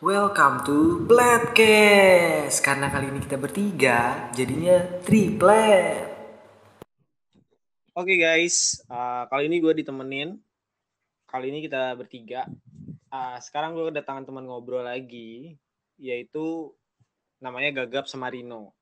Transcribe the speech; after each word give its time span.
Welcome 0.00 0.64
to 0.64 1.04
Bladcast. 1.04 2.64
Karena 2.64 2.88
kali 2.88 3.12
ini 3.12 3.20
kita 3.20 3.36
bertiga, 3.36 4.32
jadinya 4.32 4.80
triplet. 5.04 6.08
Oke 7.92 8.16
guys, 8.16 8.80
uh, 8.88 9.28
kali 9.28 9.52
ini 9.52 9.60
gue 9.60 9.84
ditemenin. 9.84 10.40
Kali 11.28 11.52
ini 11.52 11.60
kita 11.60 11.92
bertiga. 12.00 12.48
Uh, 13.12 13.36
sekarang 13.44 13.76
gue 13.76 13.92
kedatangan 13.92 14.24
teman 14.24 14.48
ngobrol 14.48 14.88
lagi, 14.88 15.60
yaitu 16.00 16.72
namanya 17.36 17.84
Gagap 17.84 18.08
sama 18.08 18.32
Rino. 18.32 18.72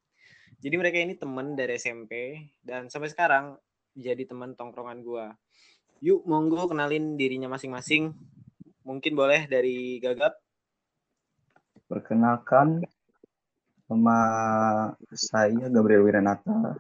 Jadi 0.63 0.75
mereka 0.79 1.03
ini 1.03 1.19
temen 1.19 1.59
dari 1.59 1.83
SMP 1.83 2.47
dan 2.63 2.95
sampai 2.95 3.11
sekarang 3.11 3.59
jadi 3.91 4.23
teman 4.23 4.55
tongkrongan 4.55 5.03
gue. 5.03 5.27
Yuk, 5.99 6.23
monggo 6.31 6.71
kenalin 6.71 7.19
dirinya 7.19 7.51
masing-masing. 7.51 8.15
Mungkin 8.87 9.19
boleh 9.19 9.51
dari 9.51 9.99
Gagap. 9.99 10.47
Perkenalkan, 11.89 12.85
nama 13.89 14.19
saya 15.09 15.73
Gabriel 15.73 16.05
Wiranata. 16.05 16.77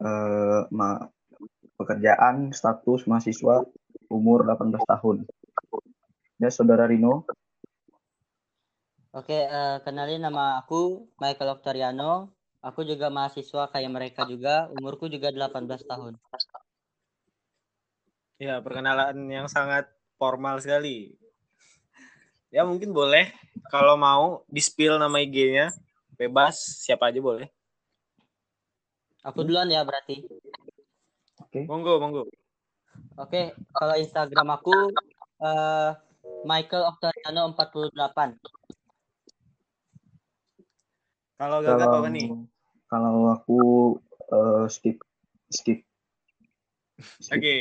Uh, 0.00 0.64
ma 0.72 1.04
pekerjaan, 1.76 2.48
status 2.56 3.04
mahasiswa, 3.04 3.60
umur 4.08 4.48
18 4.48 4.80
tahun. 4.88 5.28
Ya, 6.40 6.48
Saudara 6.48 6.88
Rino. 6.88 7.28
Oke, 9.12 9.44
uh, 9.44 9.84
kenalin 9.84 10.24
nama 10.24 10.64
aku 10.64 11.04
Michael 11.20 11.60
Octoriano. 11.60 12.32
Aku 12.64 12.88
juga 12.88 13.12
mahasiswa 13.12 13.68
kayak 13.68 13.92
mereka 13.92 14.24
juga. 14.24 14.72
Umurku 14.72 15.12
juga 15.12 15.28
18 15.28 15.84
tahun. 15.84 16.16
Ya, 18.40 18.64
perkenalan 18.64 19.28
yang 19.28 19.44
sangat 19.44 19.92
formal 20.16 20.56
sekali 20.64 21.20
ya 22.54 22.62
mungkin 22.62 22.94
boleh 22.94 23.34
kalau 23.66 23.98
mau 23.98 24.46
di 24.46 24.62
spill 24.62 24.94
nama 24.94 25.18
IG-nya 25.18 25.74
bebas 26.14 26.54
siapa 26.86 27.10
aja 27.10 27.18
boleh 27.18 27.50
aku 29.26 29.42
duluan 29.42 29.66
ya 29.66 29.82
berarti 29.82 30.22
oke 31.42 31.50
okay. 31.50 31.66
monggo 31.66 31.98
monggo 31.98 32.22
oke 32.22 32.30
okay, 33.18 33.50
kalau 33.74 33.98
Instagram 33.98 34.54
aku 34.54 34.70
uh, 35.42 35.98
Michael 36.46 36.94
Octaviano 36.94 37.50
48 37.58 37.90
kalau 41.34 41.58
gak 41.58 41.74
apa 41.74 42.06
nih 42.06 42.30
kalau 42.86 43.34
aku 43.34 43.58
uh, 44.30 44.70
skip 44.70 45.02
skip 45.50 45.82
Oke, 47.34 47.42
okay. 47.42 47.60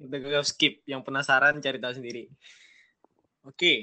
udah 0.00 0.40
skip. 0.40 0.80
Yang 0.88 1.04
penasaran 1.04 1.60
cari 1.60 1.76
tahu 1.76 2.00
sendiri. 2.00 2.32
Oke, 3.44 3.52
okay 3.52 3.76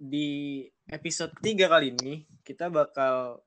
di 0.00 0.64
episode 0.88 1.36
ketiga 1.36 1.68
kali 1.68 1.92
ini 1.92 2.24
kita 2.40 2.72
bakal 2.72 3.44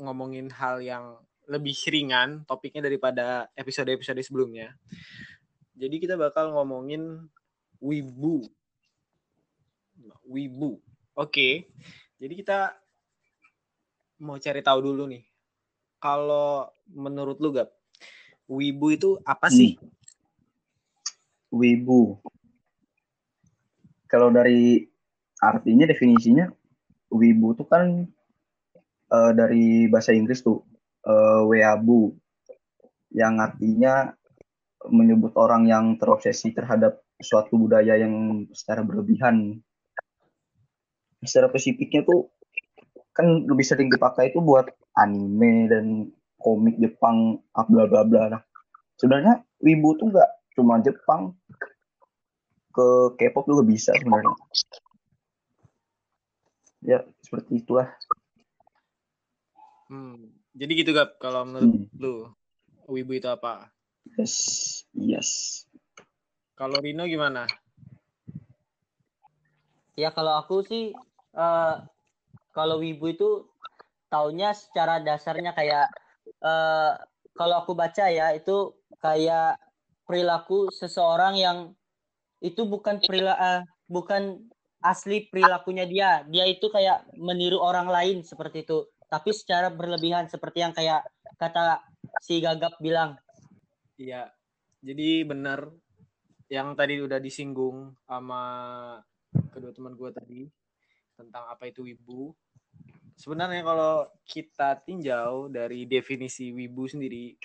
ngomongin 0.00 0.48
hal 0.48 0.80
yang 0.80 1.20
lebih 1.44 1.76
ringan 1.92 2.48
topiknya 2.48 2.88
daripada 2.88 3.52
episode-episode 3.52 4.24
sebelumnya. 4.24 4.72
Jadi 5.76 6.00
kita 6.00 6.16
bakal 6.16 6.56
ngomongin 6.56 7.28
wibu. 7.76 8.40
Wibu. 10.24 10.80
Oke. 11.12 11.68
Jadi 12.16 12.34
kita 12.40 12.72
mau 14.24 14.40
cari 14.40 14.64
tahu 14.64 14.80
dulu 14.80 15.04
nih. 15.12 15.28
Kalau 16.00 16.72
menurut 16.88 17.36
lu 17.36 17.52
Gap, 17.52 17.68
wibu 18.48 18.96
itu 18.96 19.20
apa 19.28 19.52
sih? 19.52 19.76
Hmm. 19.76 19.92
Wibu. 21.52 22.16
Kalau 24.08 24.32
dari 24.32 24.91
artinya 25.42 25.90
definisinya 25.90 26.46
wibu 27.10 27.58
tuh 27.58 27.66
kan 27.66 28.06
uh, 29.10 29.32
dari 29.34 29.90
bahasa 29.90 30.14
Inggris 30.14 30.40
tuh 30.46 30.62
uh, 31.02 31.42
weabu 31.50 32.14
yang 33.10 33.42
artinya 33.42 34.14
menyebut 34.88 35.34
orang 35.36 35.66
yang 35.66 35.98
terobsesi 35.98 36.54
terhadap 36.54 37.02
suatu 37.20 37.54
budaya 37.54 37.98
yang 37.98 38.46
secara 38.50 38.82
berlebihan. 38.82 39.62
Secara 41.22 41.46
spesifiknya 41.54 42.02
tuh 42.02 42.34
kan 43.14 43.46
lebih 43.46 43.62
sering 43.62 43.92
dipakai 43.92 44.32
itu 44.32 44.42
buat 44.42 44.66
anime 44.98 45.70
dan 45.70 45.86
komik 46.40 46.80
Jepang 46.82 47.38
bla 47.54 47.86
bla 47.86 48.02
bla. 48.02 48.32
Nah, 48.32 48.42
sebenarnya 48.98 49.44
wibu 49.62 49.94
tuh 50.00 50.10
nggak 50.10 50.30
cuma 50.58 50.82
Jepang 50.82 51.36
ke 52.72 52.88
K-pop 53.20 53.44
juga 53.46 53.62
bisa 53.68 53.92
sebenarnya 53.94 54.34
ya 56.82 57.06
seperti 57.22 57.62
itulah 57.62 57.88
hmm. 59.86 60.18
jadi 60.54 60.72
gitu 60.82 60.90
gap 60.92 61.16
kalau 61.22 61.46
menurut 61.46 61.86
hmm. 61.86 61.98
lu 62.02 62.14
wibu 62.90 63.14
itu 63.14 63.30
apa 63.30 63.70
yes 64.18 64.34
yes 64.92 65.62
kalau 66.58 66.82
Rino 66.82 67.06
gimana 67.06 67.46
ya 69.94 70.10
kalau 70.10 70.36
aku 70.42 70.66
sih 70.66 70.90
uh, 71.38 71.74
kalau 72.52 72.82
wibu 72.82 73.14
itu 73.14 73.46
taunya 74.12 74.52
secara 74.52 75.00
dasarnya 75.00 75.56
kayak 75.56 75.88
uh, 76.44 76.98
kalau 77.32 77.64
aku 77.64 77.72
baca 77.72 78.12
ya 78.12 78.36
itu 78.36 78.76
kayak 79.00 79.56
perilaku 80.04 80.68
seseorang 80.68 81.38
yang 81.40 81.58
itu 82.42 82.66
bukan 82.68 83.00
perilaku 83.00 83.38
uh, 83.40 83.62
bukan 83.88 84.44
asli 84.82 85.30
perilakunya 85.30 85.86
dia. 85.86 86.10
Dia 86.26 86.44
itu 86.50 86.68
kayak 86.68 87.14
meniru 87.16 87.62
orang 87.62 87.86
lain 87.88 88.26
seperti 88.26 88.66
itu. 88.66 88.90
Tapi 89.06 89.30
secara 89.30 89.70
berlebihan 89.70 90.26
seperti 90.26 90.60
yang 90.60 90.74
kayak 90.74 91.06
kata 91.38 91.80
si 92.20 92.42
Gagap 92.42 92.76
bilang. 92.82 93.16
Iya. 93.96 94.28
Jadi 94.82 95.22
benar 95.22 95.70
yang 96.50 96.74
tadi 96.74 97.00
udah 97.00 97.22
disinggung 97.22 97.94
sama 98.04 98.42
kedua 99.54 99.72
teman 99.72 99.96
gue 99.96 100.10
tadi 100.12 100.42
tentang 101.16 101.48
apa 101.48 101.70
itu 101.70 101.86
wibu. 101.86 102.34
Sebenarnya 103.16 103.62
kalau 103.62 104.10
kita 104.26 104.82
tinjau 104.82 105.46
dari 105.48 105.86
definisi 105.86 106.50
wibu 106.50 106.90
sendiri, 106.90 107.38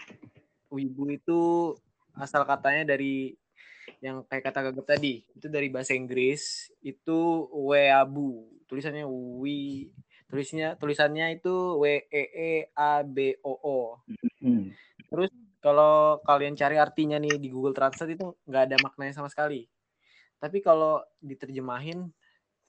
wibu 0.73 1.13
itu 1.13 1.41
asal 2.17 2.43
katanya 2.43 2.97
dari 2.97 3.37
yang 4.03 4.21
kayak 4.29 4.51
kata 4.51 4.69
gagap 4.69 4.85
tadi 4.85 5.25
itu 5.33 5.47
dari 5.49 5.67
bahasa 5.73 5.97
Inggris 5.97 6.69
itu 6.85 7.49
weabu 7.51 8.45
tulisannya 8.69 9.07
wi 9.09 9.89
tulisnya 10.27 10.75
tulisannya 10.75 11.39
itu 11.39 11.79
w 11.79 12.03
e 12.11 12.23
e 12.35 12.53
a 12.75 13.01
b 13.01 13.39
o 13.41 13.53
o. 13.57 13.79
Hmm. 14.43 14.75
terus 15.07 15.31
kalau 15.63 16.21
kalian 16.23 16.53
cari 16.53 16.77
artinya 16.77 17.17
nih 17.17 17.41
di 17.41 17.49
Google 17.49 17.73
Translate 17.73 18.13
itu 18.13 18.27
nggak 18.45 18.63
ada 18.71 18.77
maknanya 18.79 19.13
sama 19.17 19.27
sekali. 19.27 19.65
Tapi 20.37 20.61
kalau 20.61 21.01
diterjemahin 21.17 22.07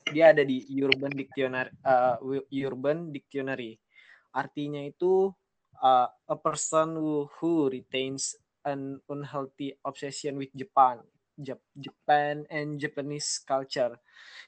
dia 0.08 0.32
ada 0.32 0.40
di 0.40 0.64
Urban 0.80 1.12
Dictionary 1.12 1.70
uh, 1.84 2.16
Urban 2.48 3.12
Dictionary. 3.12 3.76
Artinya 4.32 4.80
itu 4.80 5.28
uh, 5.84 6.08
a 6.08 6.36
person 6.40 6.96
who, 6.96 7.28
who 7.38 7.68
retains 7.68 8.34
an 8.68 9.00
unhealthy 9.08 9.72
obsession 9.88 10.36
with 10.36 10.52
Japan 10.52 11.00
Japan 11.78 12.42
and 12.50 12.82
Japanese 12.82 13.38
culture. 13.46 13.94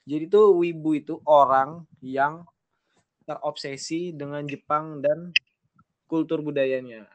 Jadi 0.03 0.27
tuh 0.27 0.59
wibu 0.59 0.99
itu 0.99 1.23
orang 1.23 1.87
yang 2.03 2.43
terobsesi 3.23 4.11
dengan 4.11 4.43
Jepang 4.43 4.99
dan 4.99 5.31
kultur 6.03 6.43
budayanya. 6.43 7.07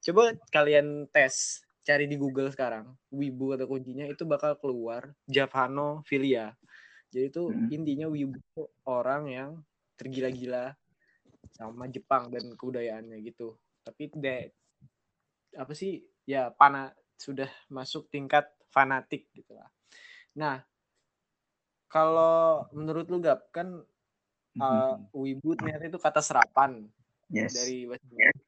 Coba 0.00 0.32
kalian 0.48 1.04
tes, 1.12 1.60
cari 1.84 2.08
di 2.08 2.16
Google 2.16 2.48
sekarang, 2.48 2.88
wibu 3.12 3.52
atau 3.52 3.68
kuncinya 3.68 4.08
itu 4.08 4.24
bakal 4.24 4.56
keluar 4.56 5.12
Japanophilia. 5.28 6.56
Jadi 7.12 7.26
itu 7.28 7.52
hmm. 7.52 7.68
intinya 7.68 8.06
wibu 8.08 8.40
itu 8.40 8.62
orang 8.88 9.22
yang 9.28 9.50
tergila-gila 10.00 10.72
sama 11.52 11.90
Jepang 11.92 12.32
dan 12.32 12.56
kebudayaannya 12.56 13.20
gitu. 13.20 13.58
Tapi 13.84 14.08
de, 14.16 14.48
apa 15.58 15.72
sih 15.76 16.00
ya 16.30 16.54
pana 16.54 16.94
sudah 17.18 17.50
masuk 17.66 18.06
tingkat 18.06 18.46
fanatik 18.70 19.26
gitu 19.34 19.50
lah. 19.58 19.66
Nah, 20.38 20.62
kalau 21.90 22.70
menurut 22.70 23.10
lu 23.10 23.18
Gap 23.18 23.50
kan 23.50 23.82
uh, 24.62 24.94
wibu 25.10 25.58
ternyata 25.58 25.90
itu 25.90 25.98
kata 25.98 26.22
serapan 26.22 26.86
yes. 27.26 27.58
dari 27.58 27.90
bahasa 27.90 28.06
Inggris. 28.06 28.38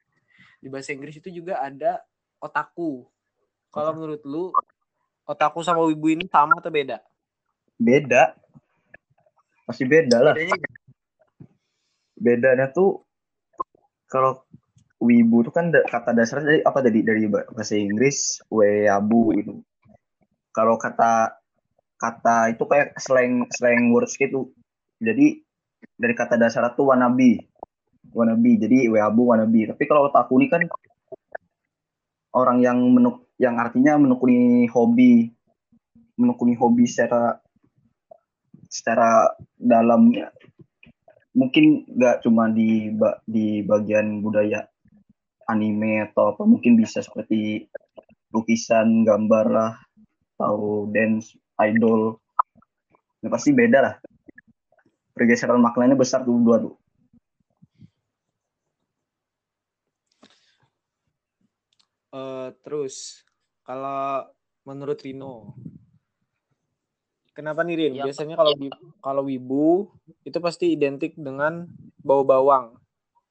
Di 0.63 0.69
bahasa 0.71 0.89
Inggris 0.95 1.17
itu 1.19 1.29
juga 1.43 1.59
ada 1.59 1.99
otaku. 2.39 3.03
Kalau 3.75 3.91
menurut 3.99 4.23
lu 4.23 4.55
otaku 5.27 5.67
sama 5.67 5.83
wibu 5.83 6.15
ini 6.15 6.31
sama 6.31 6.63
atau 6.63 6.71
beda? 6.71 7.03
Beda. 7.75 8.39
Pasti 9.67 9.83
beda 9.83 10.23
lah. 10.23 10.35
Bedanya, 10.39 10.71
Bedanya 12.15 12.67
tuh 12.71 13.03
kalau 14.07 14.47
wibu 15.03 15.43
itu 15.43 15.51
kan 15.51 15.75
kata 15.75 16.15
dasarnya 16.15 16.47
dari 16.47 16.61
apa 16.63 16.79
tadi 16.79 17.01
dari 17.03 17.27
bahasa 17.27 17.75
Inggris 17.75 18.39
weabu 18.47 19.35
itu 19.35 19.59
kalau 20.55 20.79
kata 20.79 21.43
kata 21.99 22.55
itu 22.55 22.65
kayak 22.67 22.99
slang 22.99 23.47
slang 23.51 23.91
words 23.91 24.15
gitu 24.15 24.53
Jadi 25.03 25.43
dari 25.99 26.15
kata 26.15 26.39
dasar 26.39 26.71
itu 26.71 26.87
wannabe. 26.87 27.43
Wannabe. 28.15 28.55
Jadi 28.55 28.87
weabu 28.87 29.35
wannabe. 29.35 29.75
Tapi 29.75 29.83
kalau 29.91 30.07
otaku 30.07 30.39
ini 30.39 30.47
kan 30.47 30.63
orang 32.39 32.63
yang 32.63 32.79
menuk 32.79 33.27
yang 33.43 33.59
artinya 33.59 33.99
menekuni 33.99 34.71
hobi 34.71 35.35
menekuni 36.15 36.55
hobi 36.55 36.87
secara 36.87 37.43
secara 38.71 39.35
dalam 39.59 40.15
ya. 40.15 40.31
mungkin 41.35 41.89
nggak 41.89 42.23
cuma 42.23 42.53
di 42.53 42.93
di 43.25 43.65
bagian 43.65 44.21
budaya 44.21 44.69
anime 45.49 46.07
atau 46.11 46.35
apa 46.35 46.43
mungkin 46.45 46.79
bisa 46.79 47.01
seperti 47.03 47.67
lukisan 48.33 49.03
gambar 49.07 49.47
lah 49.49 49.73
atau 50.37 50.87
dance 50.91 51.37
idol 51.63 52.19
ya, 53.23 53.29
pasti 53.31 53.51
beda 53.55 53.79
lah 53.83 53.95
pergeseran 55.13 55.61
maknanya 55.61 55.95
besar 55.95 56.25
tuh 56.25 56.39
dua 56.41 56.59
tuh 56.59 56.75
Eh, 62.13 62.49
terus 62.61 63.25
kalau 63.65 64.29
menurut 64.69 65.01
Rino, 65.01 65.57
kenapa 67.33 67.65
nih 67.65 67.77
Rin? 67.81 67.93
Ya, 67.97 68.05
Biasanya 68.05 68.37
kalau 68.37 68.53
kalau 69.01 69.23
wibu 69.25 69.89
itu 70.21 70.37
pasti 70.45 70.77
identik 70.77 71.17
dengan 71.17 71.65
bau 72.05 72.21
bawang. 72.21 72.77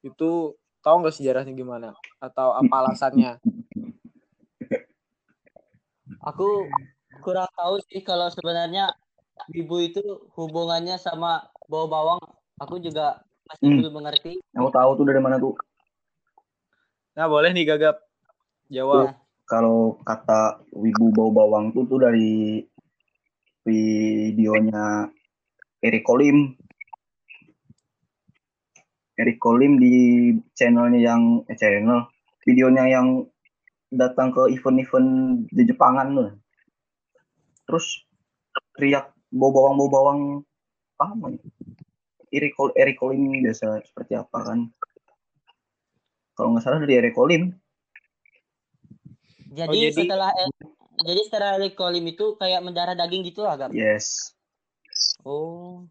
Itu 0.02 0.58
tahu 0.82 1.02
nggak 1.02 1.14
sejarahnya 1.14 1.54
gimana? 1.54 1.94
Atau 2.18 2.52
apa 2.52 2.74
alasannya? 2.84 3.38
Aku 6.22 6.66
kurang 7.22 7.50
tahu 7.54 7.78
sih 7.90 8.02
kalau 8.02 8.30
sebenarnya 8.30 8.90
ibu 9.54 9.78
itu 9.82 10.02
hubungannya 10.34 10.98
sama 10.98 11.46
bau 11.66 11.86
bawang. 11.86 12.20
Aku 12.60 12.78
juga 12.78 13.22
masih 13.48 13.66
Hmm. 13.70 13.78
belum 13.82 13.92
mengerti. 14.02 14.38
aku 14.54 14.68
tahu 14.70 14.90
tuh 15.02 15.06
dari 15.08 15.18
mana 15.18 15.36
tuh 15.42 15.54
Nah 17.12 17.26
boleh 17.28 17.52
nih 17.52 17.68
gagap 17.68 17.96
jawab. 18.72 19.12
Ya. 19.12 19.12
kalau 19.44 20.00
kata 20.00 20.64
wibu 20.72 21.12
bau 21.12 21.28
bawang 21.28 21.76
tuh 21.76 21.84
tuh 21.84 22.00
dari 22.00 22.64
videonya 23.66 25.12
Eric 25.84 26.08
Kolim. 26.08 26.56
Eric 29.22 29.38
Kolim 29.38 29.78
di 29.78 29.94
channelnya 30.58 30.98
yang 30.98 31.46
eh, 31.46 31.54
channel 31.54 32.10
videonya 32.42 32.90
yang 32.90 33.22
datang 33.94 34.34
ke 34.34 34.50
event-event 34.50 35.08
di 35.46 35.62
Jepangan 35.62 36.06
tuh. 36.18 36.30
Terus 37.70 37.86
teriak 38.74 39.14
bau 39.30 39.54
bawang 39.54 39.78
bau 39.78 39.88
bawang 39.88 40.20
apa 40.98 41.26
ya? 41.30 41.38
Eric, 42.32 42.52
Col- 42.56 42.74
Eric 42.74 42.96
Kolim 42.98 43.44
biasa 43.44 43.84
seperti 43.84 44.16
apa 44.18 44.38
kan? 44.42 44.58
Kalau 46.32 46.56
nggak 46.56 46.64
salah 46.64 46.80
dari 46.80 46.98
Eric 46.98 47.14
Kolim. 47.14 47.52
Jadi, 49.52 49.68
Oh, 49.68 49.76
jadi- 49.76 49.96
setelah 50.08 50.30
eh, 50.32 50.48
jadi 51.04 51.20
setelah 51.28 51.52
Kolim 51.76 52.04
itu 52.08 52.40
kayak 52.40 52.64
mendarah 52.64 52.96
daging 52.96 53.28
gitu 53.28 53.44
lah, 53.44 53.60
Gap? 53.60 53.70
Yes. 53.76 54.32
Oh. 55.28 55.84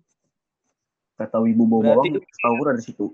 Kata 1.22 1.38
wibu 1.42 1.64
bau 1.70 1.82
Berarti- 1.86 2.18
dari 2.18 2.82
situ. 2.82 3.06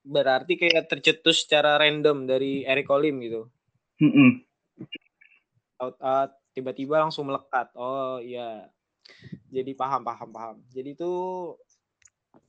Berarti 0.00 0.52
kayak 0.56 0.88
tercetus 0.88 1.44
secara 1.44 1.76
random 1.76 2.24
dari 2.24 2.64
Eric 2.64 2.88
Olim 2.88 3.20
gitu. 3.20 3.52
Mm-mm. 4.00 4.40
Out- 5.76 6.00
ah, 6.00 6.32
tiba-tiba 6.56 7.04
langsung 7.04 7.28
melekat. 7.28 7.68
Oh 7.76 8.16
iya. 8.18 8.72
Jadi 9.52 9.76
paham 9.76 10.00
paham 10.00 10.30
paham. 10.32 10.56
Jadi 10.72 10.96
itu 10.96 11.10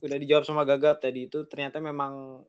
udah 0.02 0.16
dijawab 0.18 0.44
sama 0.48 0.64
Gagap 0.64 0.98
tadi 1.04 1.28
itu 1.28 1.44
ternyata 1.46 1.78
memang 1.78 2.42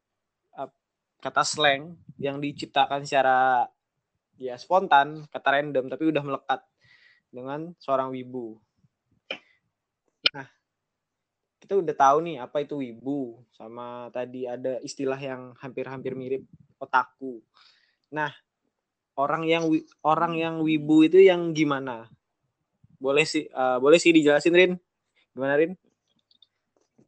kata 1.23 1.39
slang 1.47 1.95
yang 2.19 2.43
diciptakan 2.43 3.07
secara 3.07 3.63
ya 4.35 4.59
spontan, 4.59 5.23
kata 5.31 5.47
random 5.55 5.87
tapi 5.87 6.11
udah 6.11 6.19
melekat 6.19 6.59
dengan 7.31 7.71
seorang 7.79 8.11
wibu. 8.11 8.59
Kita 11.63 11.79
udah 11.79 11.95
tahu 11.95 12.27
nih 12.27 12.43
apa 12.43 12.59
itu 12.59 12.75
wibu 12.75 13.39
sama 13.55 14.11
tadi 14.11 14.43
ada 14.43 14.83
istilah 14.83 15.15
yang 15.15 15.55
hampir-hampir 15.63 16.11
mirip 16.11 16.43
otaku. 16.75 17.39
Nah, 18.11 18.35
orang 19.15 19.47
yang 19.47 19.71
orang 20.03 20.35
yang 20.35 20.59
wibu 20.59 21.07
itu 21.07 21.23
yang 21.23 21.55
gimana? 21.55 22.11
Boleh 22.99 23.23
sih 23.23 23.47
eh, 23.47 23.77
boleh 23.79 23.95
sih 23.95 24.11
dijelasin 24.11 24.51
Rin. 24.51 24.71
Gimana 25.31 25.55
Rin? 25.55 25.79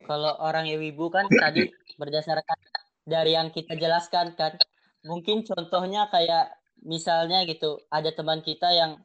Kalau 0.08 0.40
orang 0.40 0.72
yang 0.72 0.80
wibu 0.80 1.12
kan 1.12 1.28
tadi 1.28 1.68
berdasarkan 2.00 2.56
dari 3.04 3.36
yang 3.36 3.52
kita 3.52 3.76
jelaskan 3.76 4.40
kan, 4.40 4.56
mungkin 5.04 5.44
contohnya 5.44 6.08
kayak 6.08 6.56
misalnya 6.80 7.44
gitu, 7.44 7.84
ada 7.92 8.08
teman 8.16 8.40
kita 8.40 8.72
yang 8.72 9.04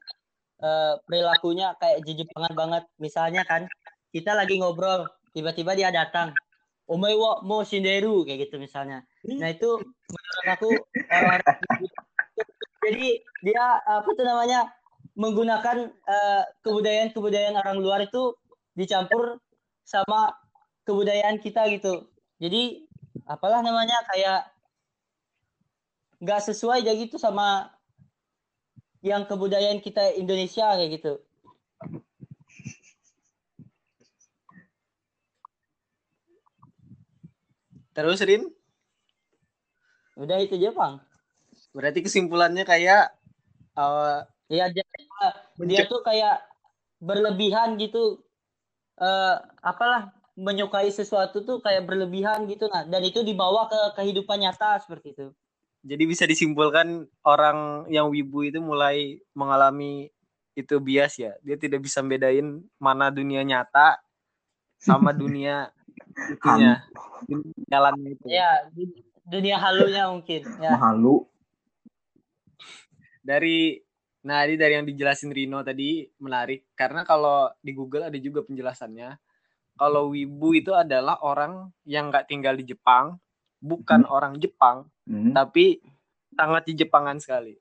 eh, 0.63 0.95
perilakunya 1.11 1.75
kayak 1.83 2.07
jejepangan 2.07 2.55
banget. 2.55 2.85
Misalnya 3.03 3.43
kan, 3.43 3.67
kita 4.15 4.37
lagi 4.39 4.63
ngobrol, 4.63 5.11
tiba-tiba 5.35 5.73
dia 5.79 5.91
datang, 5.91 6.35
Omai 6.91 7.15
wa 7.15 7.39
mo 7.47 7.63
shinderu 7.63 8.27
kayak 8.27 8.51
gitu 8.51 8.59
misalnya. 8.59 9.07
Nah 9.23 9.55
itu 9.55 9.79
menurut 9.79 10.47
aku 10.51 10.71
jadi 12.85 13.09
dia 13.47 13.65
apa 13.87 14.11
tuh 14.11 14.27
namanya 14.27 14.75
menggunakan 15.15 15.87
eh, 15.87 16.43
kebudayaan-kebudayaan 16.67 17.55
orang 17.63 17.79
luar 17.79 18.03
itu 18.03 18.35
dicampur 18.75 19.39
sama 19.87 20.35
kebudayaan 20.83 21.39
kita 21.39 21.71
gitu. 21.71 22.11
Jadi 22.43 22.91
apalah 23.31 23.63
namanya 23.63 24.03
kayak 24.11 24.51
nggak 26.19 26.43
sesuai 26.43 26.83
aja 26.83 26.93
gitu 26.99 27.23
sama 27.23 27.71
yang 29.01 29.31
kebudayaan 29.31 29.79
kita 29.79 30.11
Indonesia 30.19 30.75
kayak 30.75 30.91
gitu. 30.99 31.23
Terus 38.01 38.25
Rin, 38.25 38.43
Udah 40.17 40.41
itu 40.41 40.57
aja, 40.57 40.73
Bang. 40.73 40.95
berarti 41.77 42.01
kesimpulannya 42.01 42.65
kayak 42.65 43.13
eh, 43.77 44.19
Ya 44.51 44.67
dia, 44.73 44.83
dia 45.63 45.83
tuh 45.87 46.03
kayak 46.03 46.43
berlebihan 46.99 47.79
gitu. 47.79 48.19
Eh 48.99 49.37
apalah 49.63 50.11
menyukai 50.35 50.89
sesuatu 50.91 51.45
tuh 51.45 51.61
kayak 51.61 51.85
berlebihan 51.85 52.49
gitu 52.49 52.65
nah 52.73 52.89
dan 52.89 53.05
itu 53.05 53.21
dibawa 53.21 53.69
ke 53.69 54.01
kehidupan 54.01 54.41
nyata 54.41 54.81
seperti 54.81 55.13
itu. 55.13 55.27
jadi 55.85 56.05
bisa 56.09 56.25
disimpulkan 56.25 57.05
orang 57.25 57.85
yang 57.93 58.09
wibu 58.09 58.49
itu 58.49 58.61
mulai 58.61 59.21
mengalami 59.37 60.09
itu 60.59 60.77
bias 60.77 61.17
ya. 61.17 61.33
Dia 61.41 61.57
tidak 61.57 61.85
bisa 61.87 62.05
bedain 62.05 62.61
mana 62.77 63.09
dunia 63.09 63.41
nyata 63.47 63.97
sama 64.81 65.13
dunia 65.13 65.73
itunya. 66.29 66.85
Dunia 67.25 67.53
jalannya 67.71 68.09
itu. 68.13 68.27
Ya, 68.29 68.51
dunia 69.25 69.57
halunya 69.57 70.05
mungkin 70.11 70.43
ya. 70.61 70.77
Mahalu. 70.77 71.25
dari 73.21 73.79
nah 74.21 74.45
ini 74.45 74.57
dari 74.57 74.77
yang 74.81 74.89
dijelasin 74.89 75.33
Rino 75.33 75.61
tadi 75.65 76.05
menarik 76.21 76.69
karena 76.77 77.05
kalau 77.05 77.49
di 77.61 77.73
Google 77.73 78.09
ada 78.09 78.19
juga 78.21 78.45
penjelasannya 78.45 79.17
kalau 79.77 80.13
wibu 80.13 80.53
itu 80.53 80.73
adalah 80.77 81.21
orang 81.25 81.73
yang 81.89 82.13
nggak 82.13 82.29
tinggal 82.29 82.53
di 82.53 82.69
Jepang 82.69 83.17
bukan 83.61 84.05
orang 84.09 84.37
Jepang 84.41 84.89
Hmm. 85.11 85.35
tapi 85.35 85.83
sangat 86.39 86.71
di 86.71 86.79
Jepangan 86.79 87.19
sekali 87.19 87.59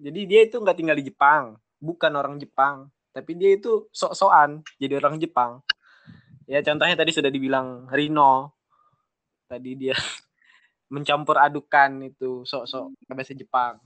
jadi 0.00 0.20
dia 0.24 0.40
itu 0.48 0.56
nggak 0.56 0.78
tinggal 0.80 0.96
di 0.96 1.12
Jepang 1.12 1.60
bukan 1.76 2.12
orang 2.16 2.40
Jepang 2.40 2.88
tapi 3.12 3.36
dia 3.36 3.52
itu 3.52 3.84
sok-sokan 3.92 4.64
jadi 4.80 4.96
orang 4.96 5.20
Jepang 5.20 5.60
ya 6.46 6.62
contohnya 6.62 6.94
tadi 6.94 7.10
sudah 7.10 7.30
dibilang 7.30 7.90
Rino 7.90 8.54
tadi 9.50 9.74
dia 9.74 9.94
mencampur 10.94 11.38
adukan 11.38 12.06
itu 12.06 12.46
sok-sok 12.46 12.94
bahasa 13.10 13.34
Jepang 13.34 13.82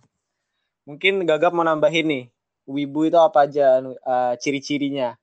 mungkin 0.84 1.24
Gagap 1.24 1.56
mau 1.56 1.64
nambahin 1.64 2.06
nih 2.08 2.24
wibu 2.68 3.08
itu 3.08 3.16
apa 3.16 3.48
aja 3.48 3.80
eh, 3.80 4.34
ciri-cirinya 4.40 5.16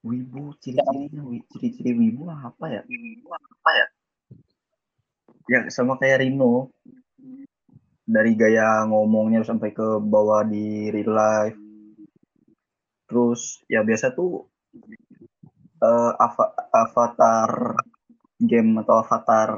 Wibu, 0.00 0.56
ciri-cirinya, 0.64 1.20
ciri-ciri 1.52 1.92
wibu 1.92 2.24
apa 2.32 2.72
ya? 2.72 2.80
Apa 3.28 3.70
ya? 3.76 3.86
Ya 5.44 5.58
sama 5.68 6.00
kayak 6.00 6.24
Rino. 6.24 6.72
Dari 8.08 8.32
gaya 8.32 8.88
ngomongnya 8.88 9.44
sampai 9.44 9.76
ke 9.76 10.00
bawah 10.00 10.40
di 10.48 10.88
real 10.88 11.12
life. 11.12 11.58
Terus 13.12 13.60
ya 13.68 13.84
biasa 13.84 14.16
tuh 14.16 14.48
eh, 15.80 16.12
ava- 16.16 16.54
avatar 16.72 17.50
game 18.40 18.80
atau 18.84 19.00
avatar 19.04 19.50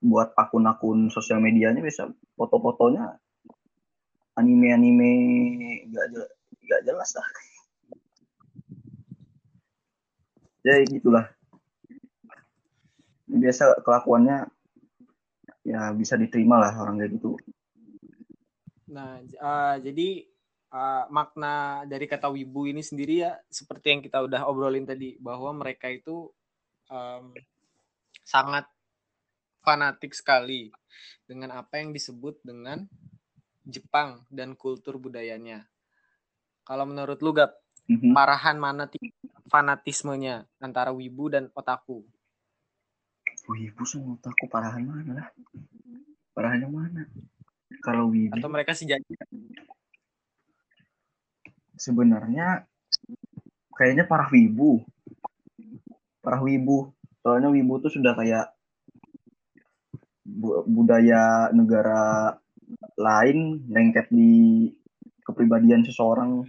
buat 0.00 0.32
akun-akun 0.36 1.08
sosial 1.08 1.40
medianya 1.40 1.80
bisa 1.80 2.08
foto-fotonya 2.36 3.16
anime-anime 4.36 5.10
gak, 5.88 6.06
jel- 6.12 6.32
gak 6.68 6.82
jelas 6.84 7.10
lah. 7.16 7.28
ya 10.66 10.82
gitulah 10.82 11.26
biasa 13.30 13.86
kelakuannya 13.86 14.50
ya 15.62 15.94
bisa 15.94 16.18
diterima 16.18 16.58
lah 16.58 16.74
orang 16.74 16.98
kayak 16.98 17.14
gitu 17.18 17.38
Nah, 18.86 19.18
ah, 19.42 19.74
jadi 19.82 20.22
ah, 20.72 21.04
makna 21.10 21.82
dari 21.86 22.06
kata 22.10 22.30
wibu 22.30 22.66
ini 22.70 22.82
sendiri 22.82 23.22
ya 23.26 23.32
seperti 23.50 23.92
yang 23.96 24.00
kita 24.04 24.22
udah 24.24 24.46
obrolin 24.50 24.86
tadi 24.86 25.16
bahwa 25.22 25.50
mereka 25.54 25.90
itu 25.90 26.30
em, 26.90 27.32
sangat 28.26 28.66
fanatik 29.62 30.14
sekali 30.14 30.70
dengan 31.26 31.58
apa 31.58 31.82
yang 31.82 31.90
disebut 31.90 32.38
dengan 32.42 32.86
Jepang 33.66 34.22
dan 34.30 34.54
kultur 34.54 34.94
budayanya. 34.94 35.66
Kalau 36.62 36.86
menurut 36.86 37.18
lu 37.18 37.34
Gap, 37.34 37.58
Mhm. 37.90 38.14
parahan 38.14 38.58
mana 38.62 38.86
ti- 38.86 39.10
fanatismenya 39.50 40.46
antara 40.62 40.94
wibu 40.94 41.26
dan 41.30 41.50
otaku? 41.54 42.06
wibu 43.46 43.86
sama 43.86 44.18
otaku 44.18 44.50
parahan 44.50 44.82
mana 44.82 45.10
lah 45.22 45.28
parahan 46.34 46.66
yang 46.66 46.74
mana 46.74 47.06
kalau 47.78 48.10
wibu 48.10 48.34
Atau 48.34 48.50
mereka 48.50 48.74
sejati? 48.74 49.14
Sebenarnya 51.76 52.64
kayaknya 53.76 54.08
parah 54.08 54.28
wibu. 54.32 54.82
Parah 56.24 56.42
wibu. 56.42 56.90
Soalnya 57.20 57.52
wibu 57.52 57.78
tuh 57.84 57.92
sudah 57.92 58.16
kayak 58.16 58.50
bu- 60.24 60.64
budaya 60.66 61.52
negara 61.52 62.34
lain 62.96 63.68
lengket 63.70 64.10
di 64.10 64.66
kepribadian 65.22 65.84
seseorang. 65.84 66.42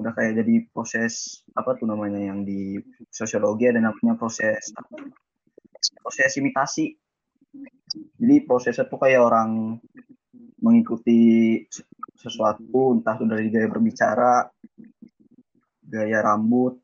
Udah 0.00 0.16
kayak 0.16 0.40
jadi 0.40 0.64
proses 0.72 1.44
apa 1.52 1.76
tuh 1.76 1.84
namanya 1.84 2.18
yang 2.18 2.42
di 2.42 2.80
sosiologi 3.12 3.68
ada 3.68 3.84
namanya 3.84 4.16
proses 4.16 4.72
proses 6.00 6.32
imitasi. 6.40 6.96
Jadi 8.16 8.36
prosesnya 8.46 8.86
tuh 8.86 8.96
kayak 9.02 9.20
orang 9.20 9.76
mengikuti 10.60 11.60
sesuatu 12.16 13.00
entah 13.00 13.16
itu 13.16 13.24
dari 13.24 13.48
gaya 13.48 13.68
berbicara 13.68 14.48
gaya 15.88 16.18
rambut 16.22 16.78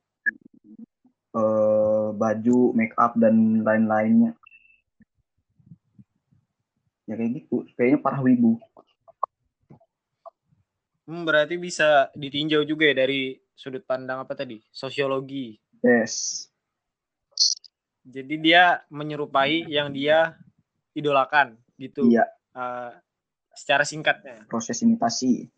eh, 1.36 2.08
baju 2.16 2.58
make 2.72 2.96
up 2.96 3.14
dan 3.20 3.62
lain-lainnya 3.62 4.32
ya 7.06 7.14
kayak 7.14 7.30
gitu 7.44 7.62
kayaknya 7.78 7.98
parah 8.02 8.20
wibu 8.24 8.58
Hmm, 11.06 11.22
berarti 11.22 11.54
bisa 11.54 12.10
ditinjau 12.18 12.66
juga 12.66 12.90
ya 12.90 13.06
dari 13.06 13.38
sudut 13.54 13.86
pandang 13.86 14.26
apa 14.26 14.34
tadi? 14.34 14.58
Sosiologi. 14.74 15.54
yes 15.86 16.50
Jadi 18.02 18.34
dia 18.42 18.82
menyerupai 18.90 19.70
yang 19.70 19.94
dia 19.94 20.34
idolakan 20.98 21.54
gitu. 21.78 22.10
iya 22.10 22.26
Eh, 22.58 22.90
secara 23.56 23.82
singkatnya 23.82 24.44
proses 24.46 24.78
imitasi 24.84 25.48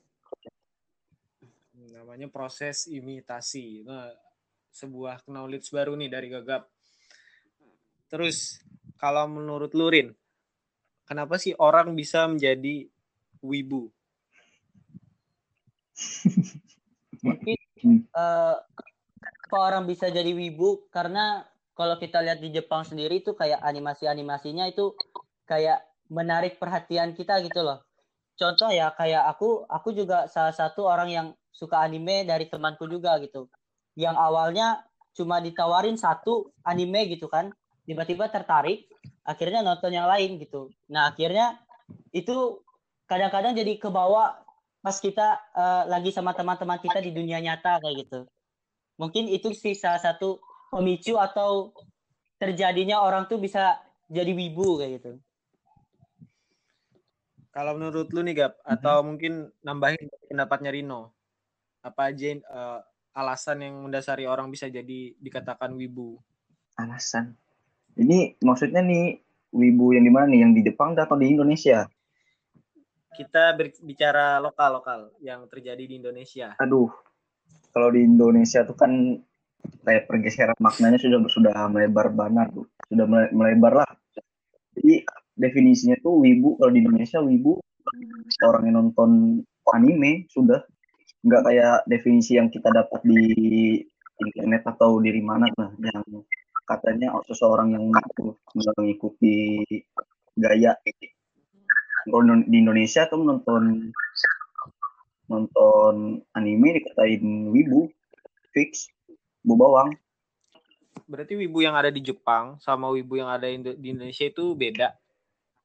namanya 2.09 2.35
proses 2.35 2.91
imitasi. 2.91 3.87
Nah, 3.87 4.11
sebuah 4.73 5.23
knowledge 5.31 5.71
baru 5.71 5.93
nih 5.93 6.11
dari 6.11 6.33
Gagap. 6.33 6.67
Terus 8.11 8.59
kalau 8.99 9.29
menurut 9.31 9.71
Lurin, 9.77 10.11
kenapa 11.07 11.37
sih 11.37 11.53
orang 11.59 11.95
bisa 11.95 12.27
menjadi 12.27 12.91
wibu? 13.45 13.91
mungkin 17.19 17.59
Hmm. 17.79 18.03
eh 18.11 18.57
kenapa 18.75 19.57
orang 19.63 19.87
bisa 19.87 20.11
jadi 20.11 20.35
wibu 20.35 20.91
karena 20.91 21.47
kalau 21.79 21.95
kita 21.95 22.19
lihat 22.19 22.43
di 22.43 22.51
Jepang 22.51 22.83
sendiri 22.83 23.23
itu 23.23 23.39
kayak 23.39 23.63
animasi-animasinya 23.63 24.67
itu 24.67 24.99
kayak 25.47 25.79
menarik 26.11 26.59
perhatian 26.59 27.15
kita 27.15 27.39
gitu 27.47 27.63
loh. 27.63 27.88
Contoh 28.39 28.71
ya 28.71 28.95
kayak 28.95 29.27
aku 29.35 29.67
aku 29.67 29.91
juga 29.91 30.31
salah 30.31 30.55
satu 30.55 30.87
orang 30.87 31.11
yang 31.11 31.27
suka 31.51 31.83
anime 31.83 32.23
dari 32.23 32.47
temanku 32.47 32.87
juga 32.87 33.19
gitu. 33.19 33.51
Yang 33.99 34.15
awalnya 34.15 34.87
cuma 35.19 35.43
ditawarin 35.43 35.99
satu 35.99 36.55
anime 36.63 37.11
gitu 37.11 37.27
kan, 37.27 37.51
tiba-tiba 37.83 38.31
tertarik, 38.31 38.87
akhirnya 39.27 39.67
nonton 39.67 39.91
yang 39.91 40.07
lain 40.07 40.39
gitu. 40.39 40.71
Nah, 40.87 41.11
akhirnya 41.11 41.59
itu 42.15 42.63
kadang-kadang 43.11 43.59
jadi 43.59 43.75
kebawa 43.83 44.39
pas 44.79 44.95
kita 45.03 45.43
eh, 45.59 45.83
lagi 45.91 46.15
sama 46.15 46.31
teman-teman 46.31 46.79
kita 46.79 47.03
di 47.03 47.11
dunia 47.11 47.43
nyata 47.43 47.83
kayak 47.83 48.07
gitu. 48.07 48.21
Mungkin 49.03 49.27
itu 49.27 49.51
sih 49.51 49.75
salah 49.75 49.99
satu 49.99 50.39
pemicu 50.71 51.19
atau 51.19 51.75
terjadinya 52.39 53.03
orang 53.03 53.27
tuh 53.27 53.43
bisa 53.43 53.83
jadi 54.07 54.31
wibu 54.31 54.79
kayak 54.79 55.03
gitu. 55.03 55.13
Kalau 57.59 57.75
menurut 57.75 58.07
lu 58.15 58.23
nih 58.23 58.39
Gap, 58.39 58.55
atau 58.63 59.03
mungkin 59.03 59.51
nambahin 59.67 60.07
pendapatnya 60.31 60.71
Rino, 60.71 61.11
apa 61.83 62.15
aja 62.15 62.39
eh, 62.39 62.81
alasan 63.19 63.67
yang 63.67 63.83
mendasari 63.83 64.31
orang 64.31 64.47
bisa 64.47 64.71
jadi 64.71 65.19
dikatakan 65.19 65.75
wibu? 65.75 66.23
alasan. 66.79 67.35
Ini 67.99 68.39
maksudnya 68.47 68.79
nih 68.79 69.19
wibu 69.51 69.91
yang 69.91 70.07
di 70.07 70.13
mana 70.15 70.31
nih? 70.31 70.47
Yang 70.47 70.53
di 70.55 70.63
Jepang 70.71 70.95
atau 70.95 71.19
di 71.19 71.35
Indonesia? 71.35 71.91
Kita 73.19 73.51
berbicara 73.59 74.39
lokal-lokal 74.39 75.19
yang 75.19 75.51
terjadi 75.51 75.83
di 75.83 75.99
Indonesia. 75.99 76.55
aduh. 76.63 76.95
Kalau 77.75 77.91
di 77.91 78.07
Indonesia 78.07 78.63
tuh 78.63 78.79
kan 78.79 79.19
kayak 79.83 80.07
pergeseran 80.07 80.55
maknanya 80.63 81.03
sudah 81.03 81.19
sudah 81.27 81.67
melebar 81.67 82.15
banget 82.15 82.55
tuh. 82.55 82.71
Sudah 82.87 83.07
mele- 83.11 83.35
melebar 83.35 83.83
lah 83.83 83.91
jadi 84.79 85.03
definisinya 85.39 85.97
tuh 86.03 86.19
wibu. 86.21 86.59
Kalau 86.59 86.75
di 86.75 86.83
Indonesia 86.83 87.23
wibu. 87.23 87.63
Orang 88.45 88.69
yang 88.69 88.77
nonton 88.85 89.41
anime 89.73 90.29
sudah. 90.29 90.61
Nggak 91.25 91.43
kayak 91.47 91.77
definisi 91.89 92.37
yang 92.37 92.53
kita 92.53 92.69
dapat 92.71 93.01
di 93.07 93.23
internet 94.19 94.67
atau 94.67 94.99
di 94.99 95.23
mana 95.23 95.47
lah 95.55 95.71
yang 95.79 96.03
katanya 96.67 97.15
seseorang 97.25 97.73
yang 97.73 97.89
mengikuti 98.77 99.65
gaya. 100.37 100.77
Kalau 102.09 102.23
di 102.45 102.57
Indonesia 102.59 103.09
tuh 103.09 103.25
nonton 103.25 103.91
nonton 105.29 106.25
anime 106.33 106.81
dikatain 106.81 107.53
wibu 107.53 107.89
fix 108.53 108.89
bu 109.45 109.55
bawang. 109.57 109.93
Berarti 111.09 111.41
wibu 111.41 111.65
yang 111.65 111.73
ada 111.73 111.89
di 111.89 112.05
Jepang 112.05 112.61
sama 112.61 112.93
wibu 112.93 113.17
yang 113.17 113.33
ada 113.33 113.49
di 113.49 113.89
Indonesia 113.93 114.29
itu 114.29 114.53
beda. 114.53 114.93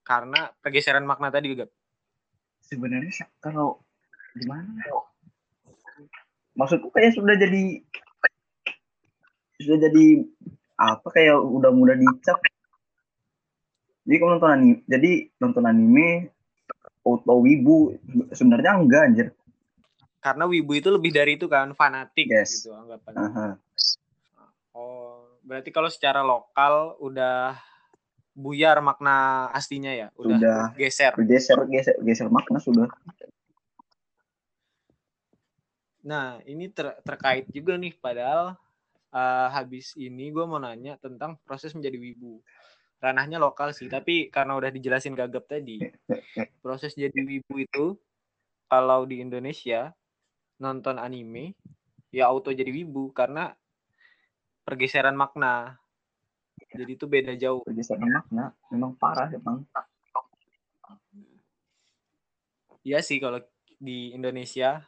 Karena 0.03 0.51
pergeseran 0.59 1.07
makna 1.07 1.31
tadi 1.31 1.55
Gap. 1.55 1.71
sebenarnya 2.63 3.11
kalau 3.37 3.83
gimana 4.33 4.71
maksudku 6.55 6.89
kayak 6.89 7.11
sudah 7.11 7.35
jadi 7.35 7.83
sudah 9.59 9.77
jadi 9.83 10.05
apa 10.79 11.05
kayak 11.11 11.37
udah 11.37 11.69
mudah 11.69 11.93
dicap 11.93 12.39
jadi 14.03 14.15
kalau 14.15 14.31
nonton 14.39 14.51
anime 14.51 14.75
jadi 14.87 15.11
nonton 15.37 15.63
anime 15.67 16.31
auto 17.03 17.35
wibu 17.39 17.93
sebenarnya 18.31 18.79
enggak 18.79 19.03
anjir 19.11 19.27
Karena 20.17 20.47
wibu 20.47 20.71
itu 20.71 20.87
lebih 20.87 21.11
dari 21.11 21.35
itu 21.35 21.51
kan, 21.51 21.75
fanatik 21.75 22.31
Yes. 22.31 22.63
gitu 22.63 22.71
anggapan. 22.71 23.11
Aha. 23.27 23.47
Oh, 24.71 25.27
berarti 25.43 25.67
kalau 25.67 25.91
secara 25.91 26.23
lokal 26.23 26.95
udah 27.03 27.59
buyar 28.33 28.81
makna 28.81 29.47
aslinya 29.53 29.93
ya, 29.93 30.07
udah, 30.17 30.37
Sudah. 30.37 30.61
geser. 30.73 31.13
bergeser 31.13 31.59
geser 31.69 31.95
geser 32.01 32.27
makna 32.29 32.57
sudah 32.57 32.89
Nah, 36.03 36.43
ini 36.43 36.67
ter- 36.67 36.99
terkait 37.07 37.47
juga 37.47 37.79
nih, 37.79 37.95
padahal 37.95 38.59
eh, 39.15 39.47
habis 39.55 39.95
ini 39.95 40.35
gue 40.35 40.43
mau 40.43 40.59
nanya 40.59 40.99
tentang 40.99 41.39
proses 41.47 41.71
menjadi 41.71 41.95
wibu. 41.95 42.43
Ranahnya 42.99 43.39
lokal 43.39 43.71
sih, 43.71 43.87
tapi 43.87 44.27
karena 44.27 44.55
udah 44.59 44.67
dijelasin 44.71 45.15
gagap 45.15 45.47
tadi, 45.47 45.79
proses 46.63 46.95
jadi 46.95 47.15
wibu 47.15 47.55
itu 47.59 47.99
kalau 48.67 49.03
di 49.03 49.19
Indonesia 49.19 49.91
nonton 50.59 50.95
anime 50.95 51.51
ya 52.13 52.31
auto 52.31 52.55
jadi 52.55 52.71
wibu 52.71 53.11
karena 53.11 53.51
pergeseran 54.63 55.15
makna. 55.19 55.82
Jadi 56.73 56.91
itu 56.97 57.05
beda 57.05 57.33
jauh. 57.37 57.61
bergeser 57.61 58.01
makna 58.01 58.49
memang 58.73 58.97
parah 58.97 59.29
emang 59.29 59.61
Iya 62.83 62.99
sih 62.99 63.15
kalau 63.21 63.39
di 63.79 64.11
Indonesia 64.11 64.83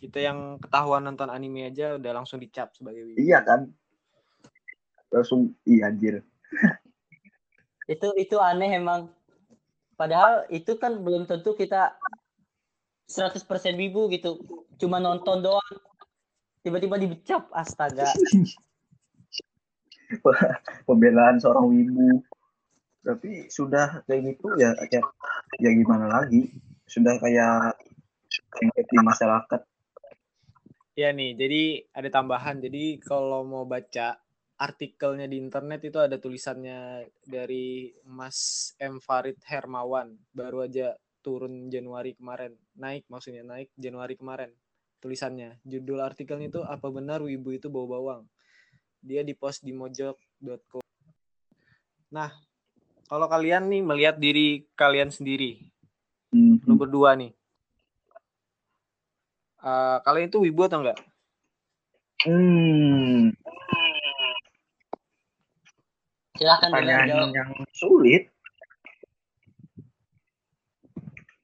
kita 0.00 0.18
yang 0.18 0.56
ketahuan 0.56 1.04
nonton 1.04 1.28
anime 1.28 1.68
aja 1.68 2.00
udah 2.00 2.12
langsung 2.16 2.40
dicap 2.40 2.72
sebagai 2.72 3.04
wibu. 3.04 3.20
iya 3.20 3.44
kan 3.44 3.68
langsung 5.12 5.52
iya 5.68 5.92
anjir 5.92 6.24
Itu 7.84 8.14
itu 8.16 8.40
aneh 8.40 8.80
emang. 8.80 9.12
Padahal 9.98 10.48
itu 10.48 10.80
kan 10.80 10.96
belum 11.02 11.28
tentu 11.28 11.52
kita 11.52 11.92
100% 13.10 13.44
wibu 13.76 14.08
gitu. 14.08 14.40
Cuma 14.80 14.96
nonton 14.96 15.44
doang. 15.44 15.72
Tiba-tiba 16.64 16.96
dibecap 16.96 17.52
astaga. 17.52 18.08
pembelaan 20.88 21.40
seorang 21.40 21.66
wibu 21.68 22.20
tapi 23.02 23.50
sudah 23.50 24.06
kayak 24.06 24.36
gitu 24.36 24.54
ya 24.60 24.76
kayak 24.78 25.06
ya 25.58 25.70
gimana 25.74 26.06
lagi 26.06 26.54
sudah 26.86 27.18
kayak 27.18 27.74
di 28.62 28.98
masyarakat 29.02 29.60
Ya 30.92 31.08
nih, 31.08 31.32
jadi 31.32 31.88
ada 31.96 32.08
tambahan. 32.12 32.60
Jadi 32.60 33.00
kalau 33.00 33.48
mau 33.48 33.64
baca 33.64 34.20
artikelnya 34.60 35.24
di 35.24 35.40
internet 35.40 35.80
itu 35.88 35.96
ada 35.96 36.20
tulisannya 36.20 37.08
dari 37.24 37.88
Mas 38.04 38.70
M 38.76 39.00
Farid 39.00 39.40
Hermawan. 39.48 40.12
Baru 40.36 40.60
aja 40.60 40.92
turun 41.24 41.72
Januari 41.72 42.12
kemarin. 42.12 42.52
Naik 42.76 43.08
maksudnya, 43.08 43.40
naik 43.40 43.72
Januari 43.72 44.20
kemarin. 44.20 44.52
Tulisannya. 45.00 45.64
Judul 45.64 46.04
artikelnya 46.04 46.52
itu 46.52 46.60
apa 46.60 46.92
benar 46.92 47.24
wibu 47.24 47.56
itu 47.56 47.72
bau 47.72 47.88
bawang. 47.88 48.28
Dia 49.02 49.26
di 49.26 49.34
post 49.34 49.66
di 49.66 49.74
mojok.co. 49.74 50.78
Nah, 52.14 52.30
kalau 53.10 53.26
kalian 53.26 53.66
nih 53.66 53.82
melihat 53.82 54.16
diri 54.16 54.64
kalian 54.78 55.10
sendiri, 55.10 55.58
Hmm, 56.32 56.56
lu 56.64 56.80
berdua 56.80 57.12
nih. 57.12 57.28
Eh, 59.60 59.96
kalian 60.00 60.32
itu 60.32 60.40
wibu 60.40 60.64
atau 60.64 60.80
enggak? 60.80 60.96
hmm, 62.24 63.36
Silahkan 66.32 66.72
pertanyaan 66.72 67.06
jawab. 67.12 67.28
yang 67.36 67.52
sulit 67.76 68.32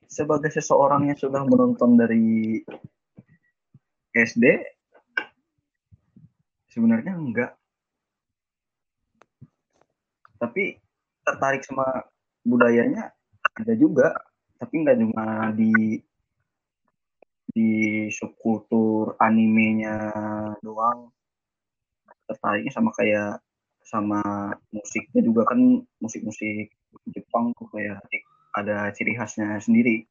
sebagai 0.08 0.48
seseorang 0.50 1.12
yang 1.12 1.18
sudah 1.20 1.44
menonton 1.44 2.00
dari 2.00 2.58
SD 4.16 4.44
sebenarnya 6.72 7.12
enggak. 7.16 7.52
Tapi 10.38 10.78
tertarik 11.26 11.66
sama 11.66 12.06
budayanya 12.46 13.10
ada 13.58 13.74
juga 13.74 14.14
tapi 14.58 14.74
enggak 14.82 14.98
cuma 15.02 15.50
di 15.54 16.00
di 17.48 17.70
subkultur 18.12 19.18
animenya 19.18 20.12
doang. 20.62 21.10
Tertariknya 22.28 22.72
sama 22.72 22.90
kayak 22.94 23.40
sama 23.88 24.20
musiknya 24.68 25.24
juga 25.24 25.48
kan 25.48 25.80
musik-musik 25.98 26.68
Jepang 27.08 27.56
tuh 27.56 27.68
kayak 27.72 28.04
ada 28.52 28.92
ciri 28.92 29.16
khasnya 29.16 29.56
sendiri. 29.64 30.04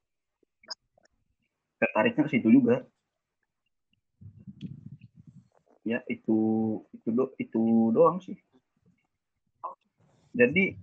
Tertariknya 1.77 2.25
ke 2.25 2.31
situ 2.33 2.49
juga 2.49 2.81
ya 5.87 6.03
itu 6.11 6.37
itu 6.91 7.09
do, 7.15 7.31
itu 7.39 7.61
doang 7.95 8.19
sih 8.19 8.35
jadi 10.37 10.77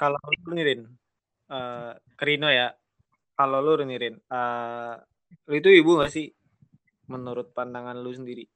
Kalau 0.00 0.16
lu 0.48 0.56
nih 0.56 0.64
Rin, 0.64 0.80
eh 1.52 1.92
Kerino 2.16 2.48
ya, 2.48 2.72
kalau 3.36 3.60
lu 3.60 3.84
nih 3.84 4.00
Rin, 4.00 4.16
eh, 4.16 4.94
lu 5.44 5.54
itu 5.60 5.68
ibu 5.76 6.00
gak 6.00 6.08
sih? 6.08 6.32
Menurut 7.12 7.52
pandangan 7.52 8.00
lu 8.00 8.08
sendiri. 8.08 8.48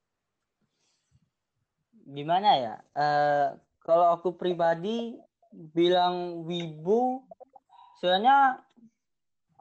Gimana 2.09 2.49
ya? 2.57 2.75
Eh 2.97 3.47
kalau 3.85 4.09
aku 4.17 4.33
pribadi 4.33 5.13
bilang 5.53 6.41
wibu, 6.49 7.21
sebenarnya 8.01 8.57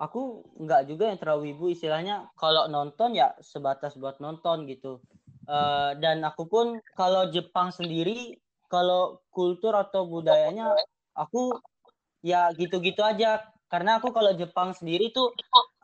aku 0.01 0.41
nggak 0.65 0.89
juga 0.89 1.13
yang 1.13 1.21
terlalu 1.21 1.53
wibu. 1.53 1.69
Istilahnya 1.69 2.33
kalau 2.41 2.65
nonton 2.73 3.13
ya 3.13 3.37
sebatas 3.45 3.93
buat 4.01 4.25
nonton 4.25 4.65
gitu. 4.73 5.05
Eh 5.45 5.91
dan 6.01 6.25
aku 6.25 6.49
pun 6.49 6.67
kalau 6.97 7.29
Jepang 7.29 7.69
sendiri, 7.69 8.41
kalau 8.73 9.21
kultur 9.29 9.77
atau 9.77 10.09
budayanya, 10.09 10.73
aku 11.13 11.61
ya 12.25 12.49
gitu-gitu 12.57 13.05
aja. 13.05 13.45
Karena 13.69 14.01
aku 14.01 14.15
kalau 14.15 14.33
Jepang 14.33 14.73
sendiri 14.73 15.13
tuh, 15.13 15.35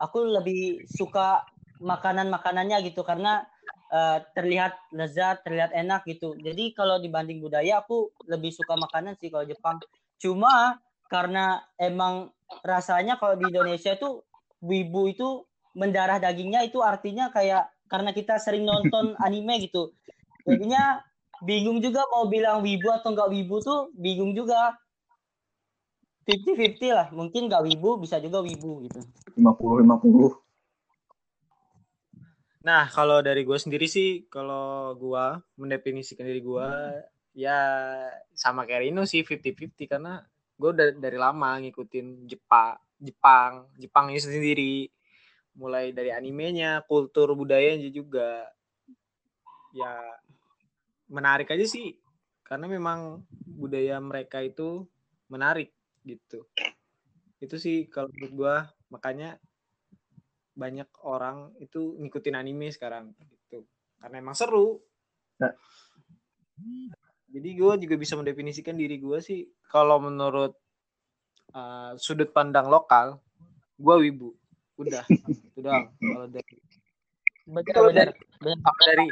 aku 0.01 0.25
lebih 0.25 0.85
suka 0.89 1.45
makanan-makanannya 1.77 2.81
gitu. 2.89 3.05
Karena 3.05 3.45
eh, 3.93 4.17
terlihat 4.33 4.73
lezat, 4.95 5.45
terlihat 5.45 5.75
enak 5.77 6.07
gitu. 6.09 6.33
Jadi 6.41 6.73
kalau 6.73 6.97
dibanding 6.97 7.43
budaya 7.43 7.85
aku 7.85 8.09
lebih 8.25 8.49
suka 8.49 8.73
makanan 8.73 9.13
sih 9.21 9.29
kalau 9.29 9.45
Jepang. 9.45 9.77
Cuma 10.17 10.81
karena 11.11 11.61
emang 11.75 12.31
rasanya 12.63 13.19
kalau 13.19 13.35
di 13.35 13.51
Indonesia 13.51 13.99
tuh 13.99 14.23
wibu 14.63 15.11
itu 15.11 15.43
mendarah 15.75 16.19
dagingnya 16.19 16.67
itu 16.67 16.79
artinya 16.83 17.31
kayak 17.31 17.67
karena 17.91 18.15
kita 18.15 18.39
sering 18.39 18.63
nonton 18.63 19.11
anime 19.27 19.67
gitu. 19.67 19.91
Jadinya 20.47 21.03
bingung 21.43 21.83
juga 21.83 22.07
mau 22.07 22.31
bilang 22.31 22.63
wibu 22.63 22.87
atau 22.87 23.11
enggak 23.11 23.27
wibu 23.27 23.59
tuh 23.59 23.91
bingung 23.91 24.31
juga. 24.31 24.79
50-50 26.23 26.95
lah. 26.95 27.07
Mungkin 27.11 27.51
nggak 27.51 27.67
wibu 27.67 27.99
bisa 27.99 28.23
juga 28.23 28.39
wibu 28.39 28.87
gitu. 28.87 29.03
50-50 29.35 30.39
Nah, 32.61 32.85
kalau 32.93 33.25
dari 33.25 33.41
gue 33.41 33.57
sendiri 33.57 33.89
sih, 33.89 34.29
kalau 34.29 34.93
gue 34.93 35.25
mendefinisikan 35.57 36.29
diri 36.29 36.45
gue, 36.45 36.69
ya 37.33 37.57
sama 38.37 38.69
kayak 38.69 38.85
Rino 38.85 39.01
sih 39.09 39.25
50-50 39.25 39.89
karena 39.89 40.21
gue 40.61 40.69
udah 40.69 40.87
dari 40.93 41.17
lama 41.17 41.57
ngikutin 41.57 42.29
Jepang, 42.29 42.77
Jepang, 43.01 43.65
Jepang 43.81 44.13
itu 44.13 44.29
sendiri, 44.29 44.93
mulai 45.55 45.91
dari 45.91 46.11
animenya, 46.13 46.83
kultur 46.87 47.33
budayanya 47.35 47.91
juga, 47.91 48.47
ya 49.75 49.91
menarik 51.11 51.51
aja 51.51 51.67
sih, 51.67 51.99
karena 52.47 52.71
memang 52.71 53.23
budaya 53.45 53.99
mereka 53.99 54.39
itu 54.39 54.87
menarik 55.27 55.71
gitu. 56.07 56.47
Itu 57.41 57.59
sih 57.59 57.89
kalau 57.91 58.07
menurut 58.15 58.33
gue, 58.33 58.55
makanya 58.91 59.39
banyak 60.55 60.87
orang 61.07 61.55
itu 61.63 61.95
ngikutin 61.97 62.35
anime 62.35 62.69
sekarang 62.69 63.15
gitu 63.17 63.63
karena 63.99 64.19
emang 64.19 64.35
seru 64.35 64.79
Nah. 65.41 65.57
jadi 67.25 67.49
gue 67.57 67.73
juga 67.81 67.95
bisa 67.97 68.13
mendefinisikan 68.13 68.77
diri 68.77 69.01
gue 69.01 69.17
sih 69.25 69.49
kalau 69.65 69.97
menurut 69.97 70.53
uh, 71.57 71.97
sudut 71.97 72.29
pandang 72.29 72.69
lokal 72.69 73.17
gue 73.81 73.95
wibu 74.05 74.37
udah 74.81 75.03
itu 75.09 75.59
doang. 75.61 75.89
Kalau 75.97 76.27
dari 76.29 76.55
Kalau 77.73 77.89
benar. 77.89 78.09
kalau 78.41 78.81
dari 78.85 79.07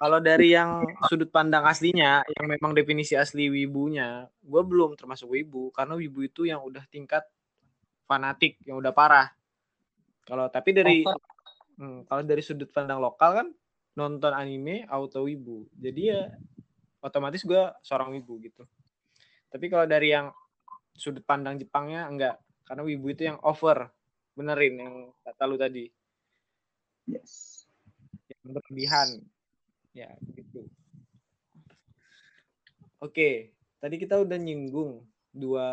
kalau 0.00 0.18
dari 0.18 0.48
yang 0.56 0.80
sudut 1.12 1.28
pandang 1.28 1.68
aslinya 1.68 2.24
yang 2.24 2.46
memang 2.48 2.72
definisi 2.72 3.12
asli 3.20 3.52
wibunya 3.52 4.24
gue 4.40 4.62
belum 4.64 4.96
termasuk 4.96 5.28
wibu 5.28 5.68
karena 5.76 5.92
wibu 5.92 6.24
itu 6.24 6.48
yang 6.48 6.64
udah 6.64 6.80
tingkat 6.88 7.20
fanatik 8.08 8.56
yang 8.64 8.80
udah 8.80 8.90
parah. 8.96 9.28
Kalau 10.24 10.48
tapi 10.48 10.72
dari 10.72 11.04
hmm, 11.04 12.08
kalau 12.08 12.24
dari 12.24 12.40
sudut 12.40 12.72
pandang 12.72 12.98
lokal 12.98 13.44
kan 13.44 13.48
nonton 13.94 14.32
anime 14.32 14.88
auto 14.88 15.28
wibu. 15.28 15.68
Jadi 15.76 16.00
ya 16.08 16.32
otomatis 17.04 17.44
gue 17.44 17.62
seorang 17.84 18.08
wibu 18.16 18.40
gitu. 18.40 18.64
Tapi 19.52 19.68
kalau 19.68 19.84
dari 19.84 20.16
yang 20.16 20.32
sudut 20.96 21.22
pandang 21.28 21.60
Jepangnya 21.60 22.08
enggak. 22.08 22.40
Karena 22.64 22.88
wibu 22.88 23.12
itu 23.12 23.28
yang 23.28 23.38
over 23.44 23.92
benerin 24.40 24.74
yang 24.80 24.94
kata 25.20 25.44
lu 25.44 25.60
tadi. 25.60 25.84
Yes. 27.04 27.64
Yang 28.32 28.56
berlebihan. 28.56 29.08
Ya 29.92 30.16
gitu. 30.32 30.64
Oke 33.04 33.52
tadi 33.80 34.00
kita 34.00 34.16
udah 34.16 34.40
nyinggung 34.40 35.04
dua 35.28 35.68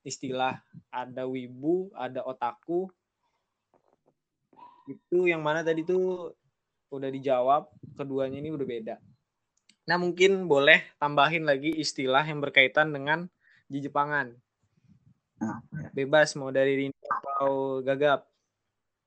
istilah. 0.00 0.56
Ada 0.88 1.28
wibu 1.28 1.92
ada 1.92 2.24
otaku. 2.24 2.88
Itu 4.88 5.28
yang 5.28 5.44
mana 5.44 5.60
tadi 5.60 5.84
tuh 5.84 6.32
udah 6.88 7.12
dijawab 7.12 7.68
keduanya 8.00 8.40
ini 8.40 8.48
udah 8.48 8.64
beda. 8.64 8.96
Nah 9.84 9.96
mungkin 10.00 10.48
boleh 10.48 10.84
tambahin 10.96 11.44
lagi 11.44 11.76
istilah 11.76 12.24
yang 12.24 12.40
berkaitan 12.40 12.88
dengan 12.88 13.28
di 13.68 13.84
Jepangan. 13.84 14.32
Nah, 15.38 15.62
ya? 15.70 15.88
bebas 15.94 16.34
mau 16.34 16.50
dari 16.50 16.90
atau 17.38 17.78
gagap? 17.86 18.26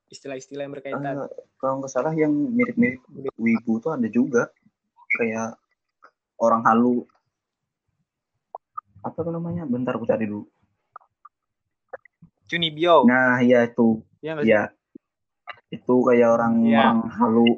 Istilah-istilah 0.08 0.64
yang 0.64 0.72
berkaitan. 0.72 1.04
Eh, 1.04 1.28
kalau 1.60 1.84
nggak 1.84 1.92
salah 1.92 2.16
yang 2.16 2.32
mirip-mirip 2.32 3.04
wibu 3.36 3.76
tuh 3.76 3.92
ada 3.92 4.08
juga. 4.08 4.48
Kayak 5.20 5.60
orang 6.40 6.64
halu. 6.64 7.04
Apa 9.04 9.20
tuh 9.20 9.36
namanya? 9.36 9.68
Bentar 9.68 10.00
aku 10.00 10.08
cari 10.08 10.24
dulu. 10.24 10.48
Cunibyo 12.48 13.04
nah 13.04 13.40
iya 13.40 13.64
itu. 13.68 14.00
Ya 14.24 14.36
ya 14.44 14.72
itu 15.68 15.94
kayak 16.04 16.28
orang 16.32 16.64
Iya. 16.68 16.80
orang 16.80 17.00
halu. 17.12 17.48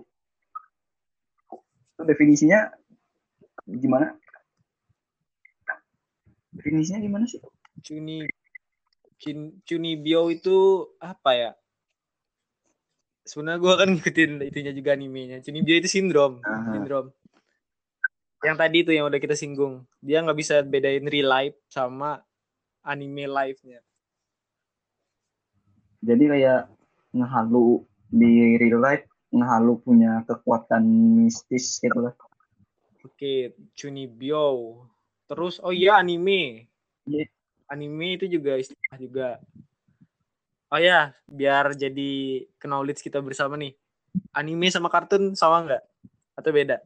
Itu 1.94 2.02
definisinya 2.02 2.70
gimana? 3.66 4.14
Definisinya 6.54 7.02
gimana 7.02 7.26
sih? 7.26 7.42
Cuni 7.82 8.22
Cunibyo 9.64 10.29
itu 10.33 10.88
apa 10.98 11.31
ya? 11.35 11.50
Sebenarnya 13.24 13.61
gue 13.62 13.74
kan 13.81 13.88
ngikutin 13.94 14.31
itunya 14.53 14.72
juga 14.77 14.90
animenya. 14.92 15.40
Cunibyo 15.40 15.81
itu 15.81 15.88
sindrom, 15.88 16.44
Aha. 16.44 16.77
sindrom. 16.77 17.09
yang 18.44 18.61
tadi 18.61 18.85
itu 18.85 18.92
yang 18.92 19.09
udah 19.09 19.16
kita 19.16 19.33
singgung. 19.33 19.88
Dia 20.05 20.20
nggak 20.20 20.37
bisa 20.37 20.61
bedain 20.61 21.09
real 21.09 21.33
life 21.33 21.57
sama 21.72 22.20
anime 22.85 23.24
live-nya. 23.24 23.81
Jadi 26.05 26.24
kayak 26.29 26.68
ngehalu 27.16 27.81
di 28.12 28.61
real 28.61 28.85
life 28.85 29.09
ngehalu 29.33 29.81
punya 29.81 30.20
kekuatan 30.29 30.85
mistis 31.24 31.81
gitu 31.81 32.05
lah. 32.05 32.14
Oke, 33.03 33.57
Chunibyo. 33.72 34.85
Terus 35.27 35.59
oh 35.64 35.72
iya 35.72 35.98
anime. 35.98 36.68
Iya. 37.09 37.24
Anime 37.72 38.20
itu 38.20 38.29
juga 38.29 38.61
juga. 38.98 39.42
Oh 40.72 40.80
ya, 40.80 41.14
biar 41.30 41.76
jadi 41.78 42.42
knowledge 42.64 43.04
kita 43.04 43.22
bersama 43.22 43.54
nih. 43.54 43.74
Anime 44.35 44.70
sama 44.70 44.90
kartun 44.90 45.35
sama 45.38 45.66
nggak? 45.66 45.83
Atau 46.38 46.50
beda? 46.50 46.83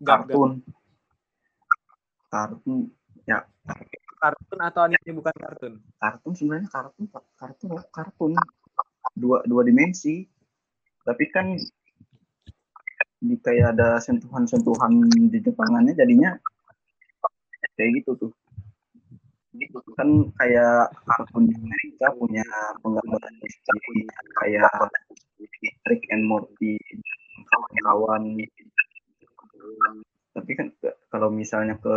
Kartun. 0.00 0.64
Kartun 2.28 2.92
Kartun 4.18 4.58
atau 4.58 4.82
anime 4.82 5.10
bukan 5.14 5.34
kartun? 5.38 5.78
kartun 5.98 6.32
sebenarnya 6.34 6.68
kartun 6.74 7.06
kartun 7.38 7.70
kartun 7.94 8.32
dua 9.14 9.46
dua 9.46 9.62
dimensi 9.62 10.26
tapi 11.06 11.24
kan 11.30 11.54
di 13.18 13.34
kayak 13.38 13.78
ada 13.78 13.98
sentuhan-sentuhan 13.98 15.06
di 15.10 15.38
Jepangannya 15.42 15.94
jadinya 15.94 16.38
kayak 17.74 18.02
gitu 18.02 18.10
tuh 18.26 18.32
kan 19.98 20.08
kayak 20.38 20.92
di 21.42 21.54
Amerika 21.54 22.06
punya 22.14 22.46
penggambaran 22.82 23.34
sendiri 23.42 24.02
kayak 24.42 24.72
Rick 25.88 26.04
and 26.14 26.24
Morty 26.26 26.78
kawan-kawan 27.48 28.38
tapi 30.34 30.50
kan 30.54 30.70
kalau 31.10 31.28
misalnya 31.34 31.74
ke 31.82 31.96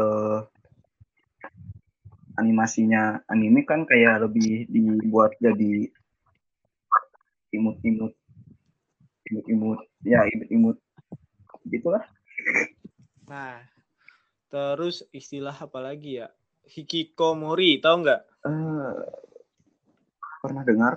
animasinya 2.39 3.21
anime 3.29 3.67
kan 3.67 3.85
kayak 3.85 4.25
lebih 4.25 4.65
dibuat 4.71 5.35
jadi 5.37 5.91
imut-imut 7.51 8.15
imut-imut 9.31 9.79
ya 10.03 10.27
imut-imut. 10.27 10.77
Gitulah. 11.71 12.03
Nah, 13.31 13.63
terus 14.51 15.07
istilah 15.15 15.55
apa 15.55 15.79
lagi 15.79 16.19
ya? 16.19 16.27
Hikikomori, 16.71 17.83
tahu 17.83 17.95
nggak? 18.07 18.21
Eh, 18.47 18.91
pernah 20.41 20.63
dengar 20.63 20.93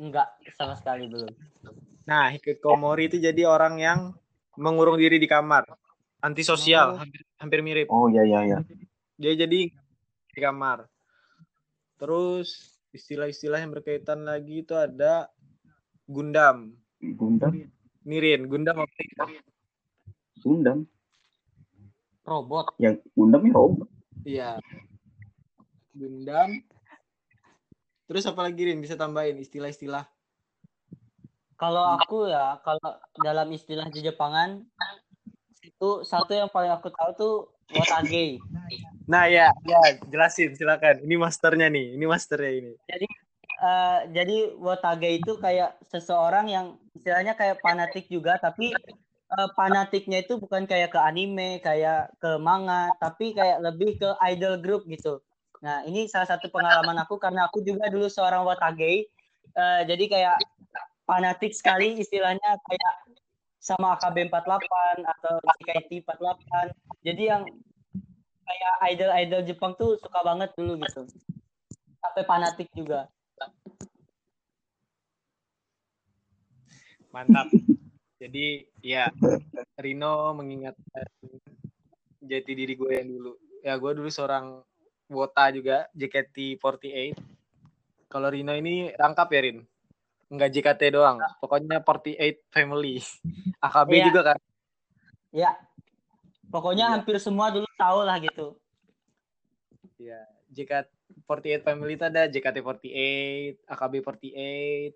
Enggak, 0.00 0.32
sama 0.56 0.72
sekali 0.80 1.12
belum. 1.12 1.28
Nah, 2.08 2.32
hikikomori 2.32 3.12
itu 3.12 3.20
jadi 3.20 3.44
orang 3.44 3.76
yang 3.76 4.00
mengurung 4.56 4.96
diri 4.96 5.20
di 5.20 5.28
kamar, 5.28 5.68
antisosial, 6.24 6.96
Oh. 6.96 7.00
hampir, 7.04 7.20
hampir 7.36 7.60
mirip. 7.60 7.86
oh 7.92 8.08
ya 8.08 8.24
ya 8.24 8.40
ya 8.48 8.58
Dia 9.20 9.36
jadi 9.36 9.68
di 10.32 10.40
kamar. 10.40 10.88
Terus 12.00 12.80
istilah-istilah 12.96 13.60
yang 13.60 13.76
berkaitan 13.76 14.24
lagi 14.24 14.64
itu 14.64 14.72
ada 14.72 15.28
Gundam. 16.08 16.72
Gundam 16.96 17.52
Nirin, 18.04 18.48
Gundam 18.48 18.80
apa? 18.80 18.92
Gundam 20.40 20.88
Robot. 22.24 22.76
yang 22.76 23.00
Gundam 23.16 23.42
ya 23.46 23.52
robot 23.56 23.88
Iya. 24.24 24.50
Gundam. 25.96 26.60
Terus 28.10 28.26
apa 28.26 28.40
lagi 28.46 28.62
Rin 28.66 28.82
bisa 28.82 28.98
tambahin 28.98 29.38
istilah-istilah? 29.38 30.04
Kalau 31.60 31.84
aku 31.94 32.26
ya, 32.32 32.56
kalau 32.64 32.98
dalam 33.20 33.52
istilah 33.52 33.86
di 33.92 34.00
Jepangan 34.00 34.64
itu 35.60 35.90
satu 36.08 36.32
yang 36.32 36.48
paling 36.48 36.72
aku 36.72 36.88
tahu 36.88 37.10
tuh 37.16 37.34
Watage. 37.70 38.42
Nah 39.06 39.30
ya, 39.30 39.54
ya 39.62 39.80
jelasin 40.10 40.56
silakan. 40.58 41.06
Ini 41.06 41.14
masternya 41.20 41.70
nih, 41.70 41.94
ini 41.94 42.04
masternya 42.08 42.50
ini. 42.50 42.72
Eh, 43.60 43.98
jadi 44.10 44.56
Watage 44.58 45.20
itu 45.22 45.38
kayak 45.38 45.78
seseorang 45.86 46.50
yang 46.50 46.66
istilahnya 46.96 47.38
kayak 47.38 47.62
fanatik 47.62 48.10
juga, 48.10 48.40
tapi 48.42 48.74
fanatiknya 49.54 50.24
itu 50.24 50.36
bukan 50.36 50.66
kayak 50.66 50.92
ke 50.92 51.00
anime, 51.00 51.62
kayak 51.62 52.12
ke 52.18 52.36
manga, 52.40 52.92
tapi 52.98 53.32
kayak 53.32 53.62
lebih 53.64 53.96
ke 54.00 54.08
idol 54.32 54.58
group 54.60 54.82
gitu. 54.88 55.22
Nah, 55.60 55.84
ini 55.84 56.08
salah 56.08 56.28
satu 56.28 56.48
pengalaman 56.48 56.96
aku 57.04 57.20
karena 57.20 57.46
aku 57.48 57.60
juga 57.60 57.92
dulu 57.92 58.08
seorang 58.08 58.44
Watage. 58.48 59.06
Eh, 59.50 59.82
jadi 59.84 60.04
kayak 60.08 60.36
fanatik 61.04 61.52
sekali 61.52 62.00
istilahnya 62.00 62.60
kayak 62.64 62.94
sama 63.60 63.98
AKB48 64.00 65.04
atau 65.04 65.36
JKT48. 65.44 66.72
Jadi 67.04 67.22
yang 67.28 67.44
kayak 68.48 68.74
idol-idol 68.96 69.42
Jepang 69.44 69.72
tuh 69.76 70.00
suka 70.00 70.24
banget 70.24 70.50
dulu 70.56 70.80
gitu. 70.80 71.04
Sampai 72.00 72.24
fanatik 72.24 72.72
juga. 72.72 73.06
Mantap. 77.12 77.50
Jadi 78.20 78.68
ya 78.84 79.08
Rino 79.80 80.36
mengingatkan 80.36 81.08
jati 82.20 82.52
diri 82.52 82.76
gue 82.76 82.92
yang 82.92 83.08
dulu. 83.08 83.32
Ya 83.64 83.80
gue 83.80 83.92
dulu 83.96 84.12
seorang 84.12 84.60
wota 85.08 85.48
juga 85.48 85.88
JKT48. 85.96 87.16
Kalau 88.12 88.28
Rino 88.28 88.52
ini 88.52 88.92
rangkap 88.92 89.32
ya 89.32 89.40
Rin? 89.40 89.58
Enggak 90.28 90.52
JKT 90.52 90.94
doang. 90.94 91.16
Pokoknya 91.40 91.80
48 91.80 92.44
family. 92.52 93.00
AKB 93.64 93.90
Iya. 93.90 94.04
juga 94.12 94.20
kan? 94.30 94.38
Ya. 95.32 95.50
Pokoknya 96.52 96.92
Iya. 96.92 96.94
hampir 97.00 97.16
semua 97.16 97.48
dulu 97.48 97.64
tahu 97.74 98.04
lah 98.04 98.20
gitu. 98.20 98.60
Ya, 99.96 100.20
JKT48 100.52 101.60
family 101.60 101.96
itu 101.96 102.04
ada 102.04 102.24
JKT48, 102.26 103.60
AKB48, 103.68 104.92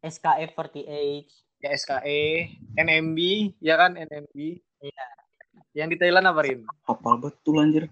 SKF48. 0.00 1.28
Ya 1.64 1.72
SKE, 1.72 2.52
NMB, 2.76 3.18
ya 3.64 3.74
kan 3.80 3.96
NMB. 3.96 4.36
Iya. 4.84 5.06
Yang 5.72 5.88
di 5.90 5.96
Thailand 5.96 6.28
apa 6.28 6.40
Rin? 6.44 6.60
hafal 6.86 7.18
betul 7.18 7.58
anjir 7.58 7.90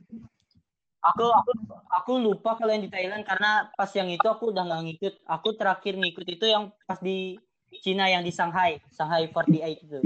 Aku 1.03 1.27
aku 1.35 1.51
aku 1.91 2.13
lupa 2.23 2.55
kalau 2.55 2.71
yang 2.71 2.87
di 2.87 2.93
Thailand 2.93 3.27
karena 3.27 3.67
pas 3.75 3.91
yang 3.91 4.07
itu 4.07 4.23
aku 4.23 4.55
udah 4.55 4.63
nggak 4.63 4.83
ngikut. 4.87 5.15
Aku 5.27 5.59
terakhir 5.59 5.99
ngikut 5.99 6.27
itu 6.31 6.47
yang 6.47 6.71
pas 6.87 7.03
di 7.03 7.43
Cina 7.83 8.07
yang 8.07 8.23
di 8.23 8.31
Shanghai, 8.31 8.79
Shanghai 8.95 9.27
48 9.27 9.83
itu. 9.83 9.99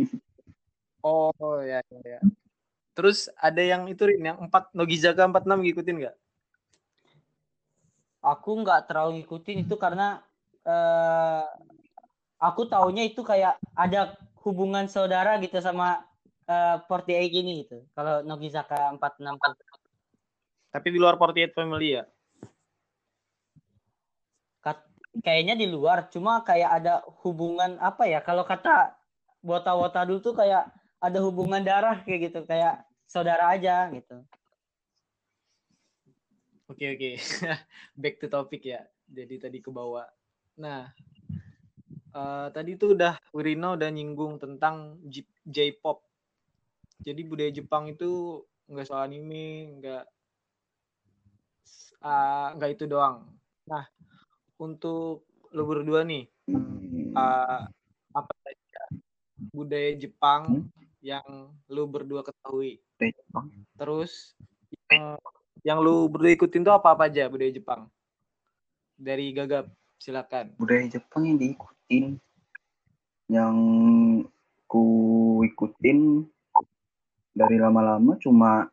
Oh 1.04 1.60
ya 1.60 1.84
ya. 1.92 2.00
ya. 2.16 2.20
Terus 2.96 3.28
ada 3.36 3.60
yang 3.60 3.84
itu 3.92 4.08
Rin, 4.08 4.24
yang 4.24 4.40
4 4.48 4.72
Nogizaka 4.72 5.28
46 5.28 5.68
ngikutin 5.68 5.96
nggak? 6.00 6.16
Aku 8.24 8.50
nggak 8.64 8.88
terlalu 8.88 9.20
ngikutin 9.20 9.68
itu 9.68 9.76
karena 9.76 10.24
eh 10.64 11.45
aku 12.36 12.68
taunya 12.68 13.04
itu 13.06 13.24
kayak 13.24 13.56
ada 13.72 14.16
hubungan 14.44 14.86
saudara 14.86 15.36
gitu 15.42 15.58
sama 15.58 16.04
eh 16.46 16.76
48 16.86 17.42
ini 17.42 17.52
gitu. 17.66 17.82
Kalau 17.96 18.22
Nogizaka 18.22 18.94
46 18.94 19.34
tuh. 19.40 19.54
Tapi 20.70 20.88
di 20.92 20.98
luar 21.00 21.18
48 21.18 21.56
family 21.56 21.98
ya. 21.98 22.04
Kat- 24.62 24.86
kayaknya 25.24 25.58
di 25.58 25.66
luar 25.66 26.06
cuma 26.12 26.44
kayak 26.44 26.70
ada 26.82 26.94
hubungan 27.24 27.80
apa 27.82 28.06
ya 28.06 28.20
kalau 28.20 28.44
kata 28.44 28.94
wota-wota 29.40 30.04
dulu 30.04 30.20
tuh 30.20 30.34
kayak 30.36 30.68
ada 31.00 31.18
hubungan 31.24 31.64
darah 31.64 32.02
kayak 32.04 32.30
gitu 32.30 32.40
kayak 32.44 32.84
saudara 33.06 33.54
aja 33.54 33.88
gitu 33.94 34.26
Oke 36.66 36.98
oke. 36.98 37.10
Back 38.02 38.18
to 38.18 38.26
topic 38.26 38.66
ya. 38.66 38.82
Jadi 39.06 39.38
tadi 39.38 39.58
ke 39.62 39.70
bawah. 39.70 40.02
Nah, 40.58 40.90
eh, 42.16 42.48
tadi 42.50 42.80
tuh 42.80 42.96
udah 42.96 43.20
Wirino 43.36 43.76
udah 43.76 43.90
nyinggung 43.92 44.40
tentang 44.40 44.96
J-pop. 45.44 46.00
Jadi 47.04 47.20
budaya 47.28 47.52
Jepang 47.52 47.92
itu 47.92 48.40
nggak 48.72 48.86
soal 48.88 49.04
anime, 49.04 49.76
nggak 49.78 50.04
nggak 52.56 52.70
itu 52.72 52.84
doang. 52.88 53.28
Nah, 53.68 53.84
untuk 54.56 55.28
lo 55.52 55.62
berdua 55.68 56.02
nih, 56.08 56.24
eh, 57.12 57.62
apa 58.16 58.32
saja 58.40 58.82
budaya 59.52 59.92
Jepang 60.00 60.64
yang 61.04 61.52
lo 61.68 61.82
berdua 61.84 62.24
ketahui? 62.24 62.80
Terus 63.76 64.32
yang 64.88 65.20
yang 65.66 65.78
lu 65.82 66.06
berdua 66.06 66.32
ikutin 66.32 66.62
tuh 66.62 66.74
apa 66.74 66.94
apa 66.94 67.10
aja 67.10 67.28
budaya 67.28 67.52
Jepang? 67.52 67.90
Dari 68.96 69.34
Gagap, 69.36 69.68
silakan. 70.00 70.56
budaya 70.56 70.88
Jepang 70.88 71.28
yang 71.28 71.36
diikutin 71.86 72.18
yang 73.30 73.56
ku 74.66 74.82
ikutin 75.46 76.26
dari 77.30 77.56
lama-lama 77.62 78.18
cuma 78.18 78.66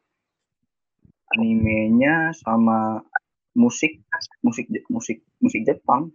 animenya 1.38 2.34
sama 2.34 3.02
musik 3.54 4.02
musik 4.42 4.66
musik 4.90 5.22
musik 5.42 5.62
Jepang 5.66 6.10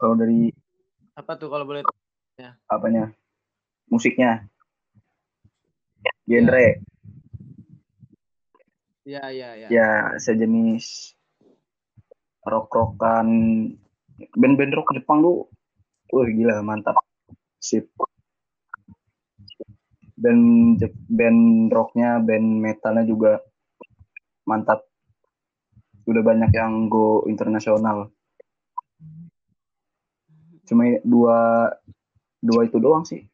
kalau 0.00 0.16
dari 0.16 0.48
Apa 1.14 1.36
tuh 1.38 1.46
kalau 1.52 1.68
boleh? 1.68 1.84
Ya. 2.40 2.56
apanya 2.66 3.12
musiknya 3.92 4.48
genre 6.24 6.80
Ya, 9.04 9.28
ya, 9.28 9.52
ya. 9.52 9.68
ya 9.68 9.88
sejenis 10.16 11.12
rock 12.48 12.72
rockan 12.72 13.28
band-band 14.34 14.72
rock 14.74 14.94
Jepang 14.94 15.22
tuh 15.22 15.48
wah 16.10 16.26
gila 16.28 16.62
mantap. 16.62 16.98
Sip. 17.58 17.90
Band 20.14 20.78
band 21.10 21.40
rocknya 21.74 22.22
band 22.22 22.46
metalnya 22.62 23.02
juga 23.02 23.42
mantap. 24.46 24.86
Udah 26.04 26.22
banyak 26.22 26.50
yang 26.54 26.86
go 26.92 27.24
internasional. 27.26 28.12
Cuma 30.64 30.96
dua 31.04 31.72
dua 32.40 32.60
itu 32.68 32.76
doang 32.80 33.04
sih. 33.04 33.24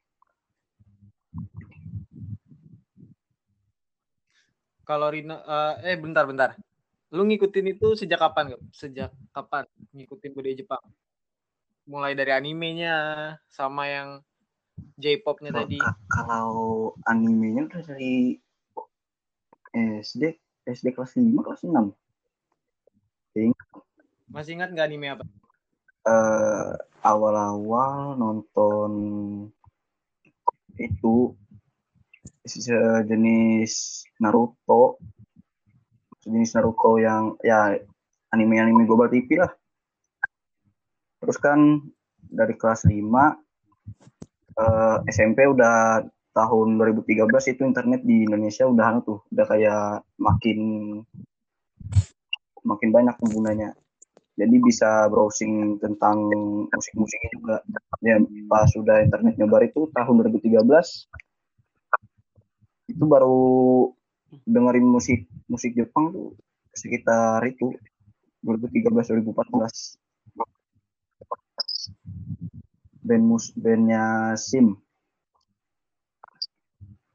Kalau 4.90 5.06
Rino, 5.06 5.38
eh, 5.38 5.94
eh 5.94 5.96
bentar 5.98 6.26
bentar. 6.26 6.58
Lu 7.10 7.26
ngikutin 7.26 7.66
itu 7.70 7.98
sejak 7.98 8.20
kapan? 8.20 8.54
Gap? 8.54 8.62
Sejak 8.70 9.10
kapan 9.30 9.66
ngikutin 9.90 10.30
budaya 10.30 10.54
Jepang? 10.54 10.82
Mulai 11.84 12.14
dari 12.14 12.30
animenya 12.30 12.96
sama 13.50 13.90
yang 13.90 14.08
J-popnya 14.96 15.50
tadi. 15.52 15.76
ka- 15.76 15.98
kalau 16.08 16.52
animenya 17.04 17.66
udah 17.66 17.82
dari 17.84 18.38
SD 19.74 20.22
SD 20.64 20.86
kelas 20.90 21.14
5 21.14 21.44
kelas 21.44 21.62
6 21.62 21.92
Masih 24.30 24.54
ingat 24.56 24.70
nggak 24.70 24.86
anime 24.86 25.08
apa? 25.10 25.24
eh 26.00 26.72
awal-awal 27.04 28.16
nonton 28.16 28.92
itu 30.74 31.36
sejenis 32.42 33.74
Naruto 34.16 34.96
sejenis 36.30 36.54
Naruto 36.54 36.94
yang 37.02 37.34
ya 37.42 37.74
anime-anime 38.30 38.86
global 38.86 39.10
TV 39.10 39.42
lah. 39.42 39.50
Terus 41.18 41.36
kan 41.42 41.82
dari 42.22 42.54
kelas 42.54 42.86
5 42.86 42.94
eh, 44.54 44.96
SMP 45.10 45.42
udah 45.50 46.06
tahun 46.30 46.78
2013 46.78 47.26
itu 47.50 47.66
internet 47.66 48.06
di 48.06 48.22
Indonesia 48.22 48.62
udah 48.70 48.84
anu 48.86 49.02
tuh 49.02 49.18
udah 49.34 49.46
kayak 49.50 50.06
makin 50.22 50.58
makin 52.62 52.88
banyak 52.94 53.18
penggunanya. 53.18 53.74
Jadi 54.38 54.56
bisa 54.62 55.10
browsing 55.10 55.82
tentang 55.82 56.30
musik-musiknya 56.70 57.30
juga. 57.34 57.56
Ya 58.00 58.16
pas 58.46 58.70
sudah 58.70 59.02
internet 59.02 59.34
nyebar 59.36 59.66
itu 59.66 59.90
tahun 59.92 60.22
2013 60.30 60.62
itu 62.94 63.04
baru 63.04 63.90
dengerin 64.46 64.86
musik 64.86 65.29
musik 65.50 65.74
Jepang 65.74 66.14
tuh 66.14 66.38
sekitar 66.70 67.42
itu 67.42 67.74
2013 68.46 69.26
2014 69.26 69.98
band 73.02 73.24
mus 73.26 73.50
bandnya 73.58 74.38
Sim. 74.38 74.78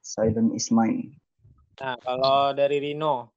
Silent 0.05 0.53
is 0.53 0.69
Mine. 0.69 1.17
Nah, 1.81 1.97
kalau 1.99 2.53
dari 2.53 2.77
Rino, 2.77 3.35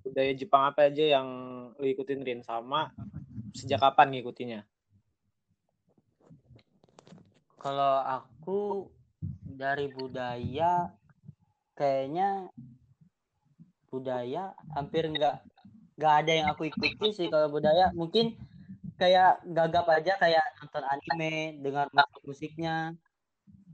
budaya 0.00 0.32
Jepang 0.32 0.70
apa 0.70 0.88
aja 0.88 1.18
yang 1.18 1.28
lu 1.76 1.86
ikutin 1.88 2.22
Rin? 2.22 2.40
Sama 2.46 2.94
sejak 3.52 3.82
kapan 3.82 4.14
ngikutinnya? 4.14 4.60
Kalau 7.60 8.00
aku 8.00 8.88
dari 9.44 9.92
budaya 9.92 10.88
kayaknya 11.76 12.48
budaya 13.90 14.54
hampir 14.74 15.10
nggak 15.10 15.42
nggak 15.98 16.14
ada 16.24 16.32
yang 16.32 16.48
aku 16.54 16.70
ikuti 16.70 17.08
sih 17.12 17.28
kalau 17.28 17.50
budaya. 17.52 17.92
Mungkin 17.92 18.38
kayak 18.96 19.44
gagap 19.52 19.86
aja 19.90 20.16
kayak 20.16 20.44
nonton 20.62 20.84
anime 20.86 21.60
dengar 21.60 21.86
musik 21.92 22.22
musiknya. 22.24 22.94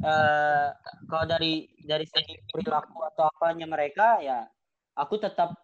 Eh 0.03 0.69
kalau 1.09 1.25
dari 1.29 1.69
dari 1.85 2.05
segi 2.09 2.37
perilaku 2.51 3.05
atau 3.15 3.31
apanya 3.31 3.67
mereka 3.69 4.21
ya 4.21 4.45
aku 4.97 5.21
tetap 5.21 5.55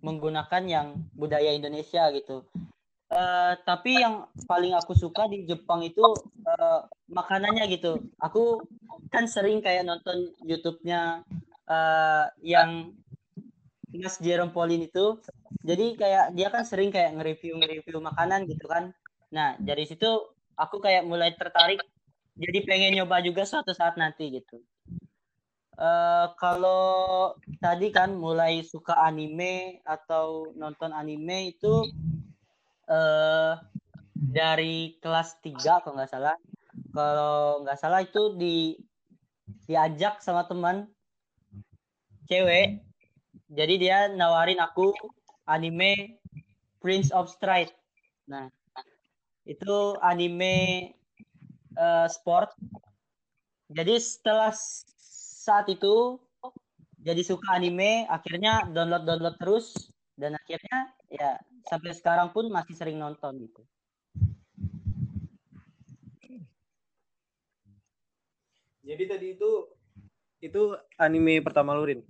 menggunakan 0.00 0.62
yang 0.64 0.86
budaya 1.12 1.52
Indonesia 1.52 2.08
gitu. 2.14 2.46
Eh, 3.10 3.54
tapi 3.66 3.98
yang 3.98 4.30
paling 4.46 4.70
aku 4.78 4.94
suka 4.94 5.26
di 5.26 5.42
Jepang 5.42 5.82
itu 5.82 6.06
eh, 6.46 6.80
makanannya 7.10 7.66
gitu. 7.74 7.98
Aku 8.22 8.62
kan 9.10 9.26
sering 9.26 9.58
kayak 9.58 9.82
nonton 9.82 10.30
YouTube-nya 10.46 11.26
eh, 11.66 12.24
yang 12.46 12.94
Mas 13.94 14.16
Jerome 14.22 14.54
Pauline 14.54 14.86
itu. 14.86 15.18
Jadi 15.66 15.98
kayak 15.98 16.32
dia 16.38 16.48
kan 16.48 16.62
sering 16.62 16.94
kayak 16.94 17.18
nge-review 17.18 17.58
nge-review 17.58 17.98
makanan 17.98 18.46
gitu 18.46 18.70
kan. 18.70 18.94
Nah, 19.34 19.58
dari 19.58 19.86
situ 19.86 20.06
aku 20.54 20.78
kayak 20.78 21.06
mulai 21.06 21.34
tertarik 21.34 21.82
jadi 22.40 22.58
pengen 22.64 22.96
nyoba 22.96 23.20
juga 23.20 23.44
suatu 23.44 23.74
saat 23.76 24.00
nanti 24.00 24.32
gitu. 24.32 24.62
Eh 25.80 26.26
kalau 26.36 27.32
tadi 27.60 27.88
kan 27.92 28.12
mulai 28.16 28.64
suka 28.64 28.96
anime 29.00 29.84
atau 29.84 30.48
nonton 30.56 30.92
anime 30.92 31.56
itu 31.56 31.84
eh 32.88 33.54
dari 34.16 35.00
kelas 35.00 35.40
3 35.44 35.84
kalau 35.84 35.96
nggak 35.96 36.12
salah. 36.12 36.36
Kalau 36.96 37.64
nggak 37.64 37.78
salah 37.80 38.00
itu 38.04 38.36
di 38.36 38.76
diajak 39.68 40.24
sama 40.24 40.46
teman 40.48 40.88
cewek. 42.30 42.80
Jadi 43.50 43.82
dia 43.82 44.06
nawarin 44.06 44.62
aku 44.62 44.94
anime 45.50 46.22
Prince 46.78 47.10
of 47.10 47.26
Stride. 47.26 47.74
Nah, 48.30 48.46
itu 49.42 49.98
anime 50.06 50.54
eh, 51.74 52.06
sport. 52.06 52.54
Jadi 53.70 53.98
setelah 53.98 54.54
saat 55.42 55.66
itu 55.66 56.18
jadi 57.02 57.26
suka 57.26 57.58
anime, 57.58 58.06
akhirnya 58.06 58.70
download-download 58.70 59.36
terus 59.42 59.74
dan 60.14 60.38
akhirnya 60.38 60.78
ya 61.10 61.34
sampai 61.66 61.90
sekarang 61.96 62.30
pun 62.30 62.46
masih 62.54 62.78
sering 62.78 63.02
nonton 63.02 63.34
gitu. 63.40 63.62
Jadi 68.86 69.04
tadi 69.10 69.26
itu 69.34 69.50
itu 70.38 70.62
anime 70.98 71.42
pertama 71.42 71.74
lu 71.74 71.88
Rin. 71.88 72.00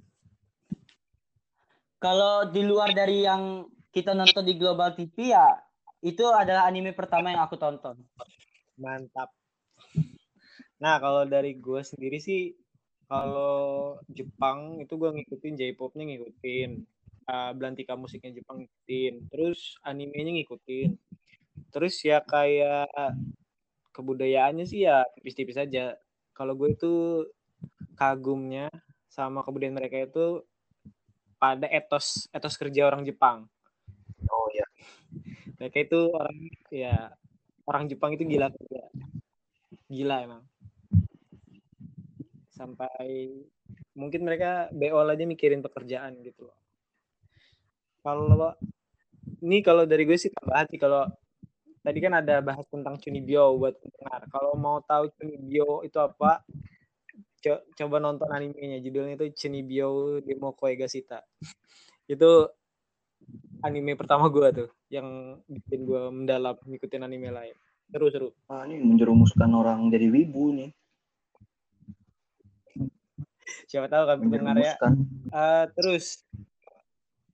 Kalau 2.01 2.49
di 2.49 2.65
luar 2.65 2.97
dari 2.97 3.29
yang 3.29 3.69
kita 3.93 4.17
nonton 4.17 4.41
di 4.41 4.57
Global 4.57 4.97
TV 4.97 5.37
ya 5.37 5.53
itu 6.01 6.25
adalah 6.33 6.65
anime 6.65 6.97
pertama 6.97 7.29
yang 7.29 7.45
aku 7.45 7.61
tonton. 7.61 8.01
Mantap. 8.81 9.29
Nah, 10.81 10.97
kalau 10.97 11.29
dari 11.29 11.61
gue 11.61 11.85
sendiri 11.85 12.17
sih, 12.17 12.57
kalau 13.05 14.01
Jepang 14.09 14.81
itu 14.81 14.97
gue 14.97 15.13
ngikutin 15.13 15.55
J-popnya 15.61 16.09
ngikutin. 16.09 16.71
Uh, 17.29 17.53
Belantika 17.53 18.01
musiknya 18.01 18.33
Jepang 18.33 18.65
ngikutin. 18.65 19.29
Terus 19.29 19.77
animenya 19.85 20.41
ngikutin. 20.41 20.97
Terus 21.69 22.01
ya 22.01 22.25
kayak 22.25 22.89
kebudayaannya 23.93 24.65
sih 24.65 24.89
ya 24.89 25.05
tipis-tipis 25.21 25.61
aja. 25.61 26.01
Kalau 26.33 26.57
gue 26.57 26.73
itu 26.73 27.29
kagumnya 27.93 28.73
sama 29.13 29.45
kebudayaan 29.45 29.77
mereka 29.77 30.01
itu 30.01 30.41
pada 31.41 31.65
etos 31.73 32.29
etos 32.37 32.55
kerja 32.61 32.85
orang 32.85 33.03
Jepang. 33.09 33.49
oh 34.29 34.49
ya 34.53 34.67
Mereka 35.57 35.79
itu 35.89 36.01
orang 36.13 36.37
ya 36.69 37.11
orang 37.65 37.89
Jepang 37.89 38.13
itu 38.13 38.29
gila 38.29 38.53
kerja. 38.53 38.83
Gila 39.89 40.17
emang. 40.21 40.43
Sampai 42.53 43.33
mungkin 43.97 44.21
mereka 44.23 44.69
BO 44.71 45.01
aja 45.01 45.25
mikirin 45.25 45.65
pekerjaan 45.65 46.21
gitu 46.21 46.47
loh. 46.47 46.59
Kalau 48.05 48.53
ini 49.41 49.65
kalau 49.65 49.85
dari 49.89 50.05
gue 50.05 50.17
sih 50.21 50.33
tambahan 50.33 50.69
sih 50.69 50.81
kalau 50.81 51.09
tadi 51.81 51.99
kan 52.01 52.13
ada 52.21 52.45
bahas 52.45 52.65
tentang 52.69 53.01
Chunibyo 53.01 53.57
buat 53.57 53.77
pendengar. 53.81 54.29
Kalau 54.29 54.53
mau 54.57 54.85
tahu 54.85 55.09
Chunibyo 55.17 55.85
itu 55.85 55.97
apa, 55.97 56.45
co- 57.41 57.65
coba 57.75 57.97
nonton 57.99 58.29
animenya. 58.31 58.79
Judulnya 58.85 59.17
itu 59.17 59.27
Chunibyo 59.35 60.21
Demo 60.25 60.53
Koegasita. 60.55 61.25
itu 62.11 62.31
anime 63.63 63.95
pertama 63.95 64.27
gue 64.27 64.49
tuh 64.51 64.71
yang 64.91 65.39
bikin 65.47 65.87
gue 65.87 66.03
mendalam 66.11 66.59
ngikutin 66.67 67.07
anime 67.07 67.31
lain. 67.31 67.57
Seru-seru. 67.91 68.35
Ah, 68.51 68.67
ini 68.67 68.83
menjerumuskan 68.83 69.51
orang 69.55 69.91
jadi 69.91 70.11
wibu 70.11 70.55
nih 70.55 70.71
Siapa 73.67 73.87
tahu 73.91 74.05
kan 74.07 74.17
pendengar 74.23 74.57
ya. 74.59 74.75
Eh, 75.31 75.65
terus 75.75 76.23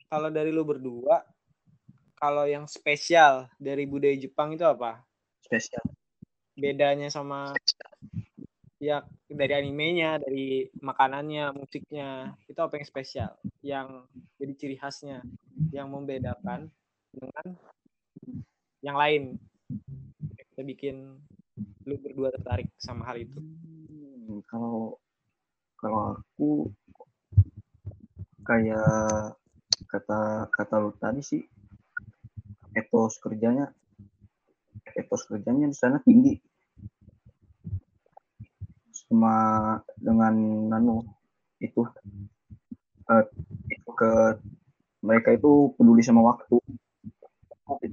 kalau 0.09 0.29
dari 0.29 0.53
lu 0.53 0.65
berdua, 0.65 1.25
kalau 2.17 2.45
yang 2.49 2.65
spesial 2.69 3.49
dari 3.61 3.85
budaya 3.85 4.17
Jepang 4.17 4.57
itu 4.57 4.65
apa? 4.65 5.05
spesial 5.45 5.85
Bedanya 6.57 7.13
sama 7.13 7.53
ya 8.77 9.05
dari 9.29 9.53
animenya, 9.57 10.21
dari 10.21 10.69
makanannya, 10.81 11.57
musiknya, 11.57 12.37
itu 12.45 12.61
apa 12.61 12.77
yang 12.77 12.87
spesial, 12.87 13.31
yang 13.65 14.05
jadi 14.37 14.53
ciri 14.57 14.77
khasnya, 14.77 15.25
yang 15.73 15.89
membedakan 15.89 16.69
dengan 17.13 17.47
yang 18.85 18.97
lain. 18.97 19.23
Kita 20.53 20.63
bikin 20.65 21.17
lu 21.89 21.97
berdua 22.01 22.29
tertarik 22.37 22.69
sama 22.77 23.09
hal 23.09 23.17
itu. 23.21 23.41
Hmm, 23.41 24.45
kalau 24.49 25.01
kalau 25.81 26.17
aku 26.17 26.73
kayak 28.45 29.35
kata 29.91 30.49
kata 30.53 30.75
lu 30.81 30.93
tadi 30.97 31.21
sih 31.21 31.43
etos 32.77 33.19
kerjanya 33.19 33.73
etos 34.97 35.27
kerjanya 35.27 35.67
di 35.69 35.77
sana 35.77 35.99
tinggi 36.01 36.39
sama 39.07 39.35
dengan 39.97 40.35
nano 40.67 41.07
itu 41.63 41.87
eh, 43.07 43.25
ke 43.97 44.11
mereka 45.07 45.31
itu 45.33 45.73
peduli 45.79 46.03
sama 46.03 46.27
waktu. 46.27 46.59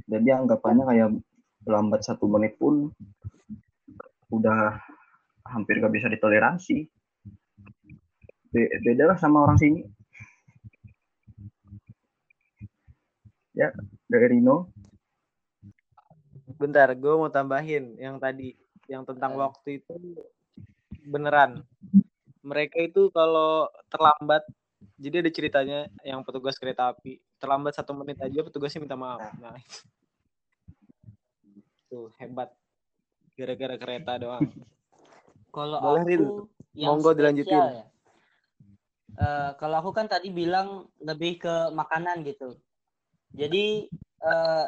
Jadi 0.09 0.29
anggapannya 0.29 0.85
kayak 0.85 1.09
lambat 1.69 2.01
satu 2.05 2.25
menit 2.29 2.57
pun 2.57 2.89
udah 4.33 4.81
hampir 5.45 5.77
gak 5.77 5.93
bisa 5.93 6.09
ditoleransi. 6.09 6.89
Be- 8.53 8.73
beda 8.81 9.13
lah 9.13 9.17
sama 9.17 9.45
orang 9.45 9.57
sini. 9.61 9.81
Ya 13.53 13.69
dari 14.09 14.37
Rino. 14.37 14.73
Bentar, 16.57 16.89
gue 16.97 17.13
mau 17.13 17.29
tambahin 17.29 17.97
yang 17.97 18.17
tadi, 18.17 18.57
yang 18.89 19.05
tentang 19.05 19.37
waktu 19.37 19.81
itu 19.81 19.93
beneran. 21.05 21.63
Mereka 22.43 22.91
itu 22.91 23.07
kalau 23.15 23.71
terlambat, 23.87 24.43
jadi 24.99 25.23
ada 25.23 25.31
ceritanya 25.31 25.79
yang 26.03 26.23
petugas 26.27 26.59
kereta 26.59 26.91
api 26.91 27.19
terlambat 27.39 27.75
satu 27.75 27.91
menit 27.91 28.19
aja 28.23 28.39
petugasnya 28.39 28.83
minta 28.83 28.95
maaf. 28.95 29.19
Nah, 29.39 29.55
tuh 31.91 32.07
hebat. 32.19 32.51
Gara-gara 33.35 33.75
kereta 33.75 34.15
doang. 34.15 34.47
Kalau 35.51 35.77
aku 35.77 36.47
yang 36.73 36.97
Monggo 36.97 37.11
spesial 37.11 37.19
dilanjutin. 37.19 37.59
ya. 37.59 37.85
Eh, 39.13 39.51
kalau 39.61 39.75
aku 39.77 39.91
kan 39.93 40.09
tadi 40.09 40.33
bilang 40.33 40.89
lebih 41.03 41.37
ke 41.37 41.53
makanan 41.69 42.25
gitu. 42.25 42.57
Jadi 43.35 43.91
eh, 44.23 44.65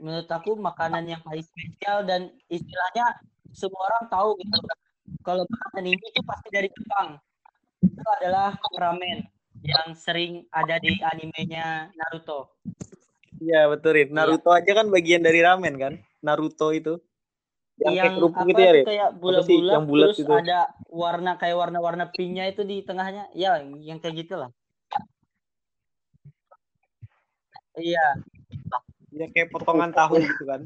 menurut 0.00 0.30
aku 0.30 0.56
makanan 0.56 1.04
yang 1.10 1.20
paling 1.20 1.44
spesial 1.44 2.06
dan 2.08 2.32
istilahnya 2.48 3.20
semua 3.52 3.82
orang 3.92 4.04
tahu 4.08 4.30
gitu. 4.40 4.56
Kalau 5.22 5.46
makanan 5.46 5.84
ini 5.86 6.06
tuh 6.10 6.24
pasti 6.26 6.48
dari 6.50 6.68
Jepang. 6.70 7.18
Itu 7.82 8.02
adalah 8.20 8.58
ramen 8.78 9.26
yang 9.62 9.94
sering 9.94 10.46
ada 10.50 10.82
di 10.82 10.98
animenya 11.02 11.94
Naruto. 11.94 12.58
Iya, 13.38 13.70
betul, 13.70 13.98
Rin. 13.98 14.08
Naruto 14.14 14.50
aja 14.50 14.70
kan 14.74 14.86
bagian 14.90 15.22
dari 15.22 15.42
ramen 15.42 15.74
kan? 15.78 15.94
Naruto 16.22 16.74
itu. 16.74 16.98
Yang, 17.82 17.94
kayak 17.98 18.12
kerupuk 18.14 18.42
apa 18.42 18.50
gitu 18.50 18.60
ya, 18.60 18.72
Rin? 18.74 18.84
kayak 18.86 19.08
sih? 19.10 19.18
bulat-bulat 19.18 19.74
Yang 19.74 19.84
bulat 19.86 20.06
terus 20.06 20.18
gitu. 20.22 20.32
ada 20.34 20.58
warna 20.92 21.30
kayak 21.40 21.56
warna-warna 21.56 22.04
pinknya 22.12 22.44
itu 22.46 22.62
di 22.62 22.84
tengahnya 22.84 23.26
ya 23.32 23.58
yang 23.64 23.98
kayak 23.98 24.28
gitulah 24.28 24.50
iya 27.80 28.04
Ya 29.12 29.28
kayak 29.28 29.52
potongan 29.52 29.92
tahu 29.92 30.20
gitu 30.20 30.44
kan. 30.48 30.64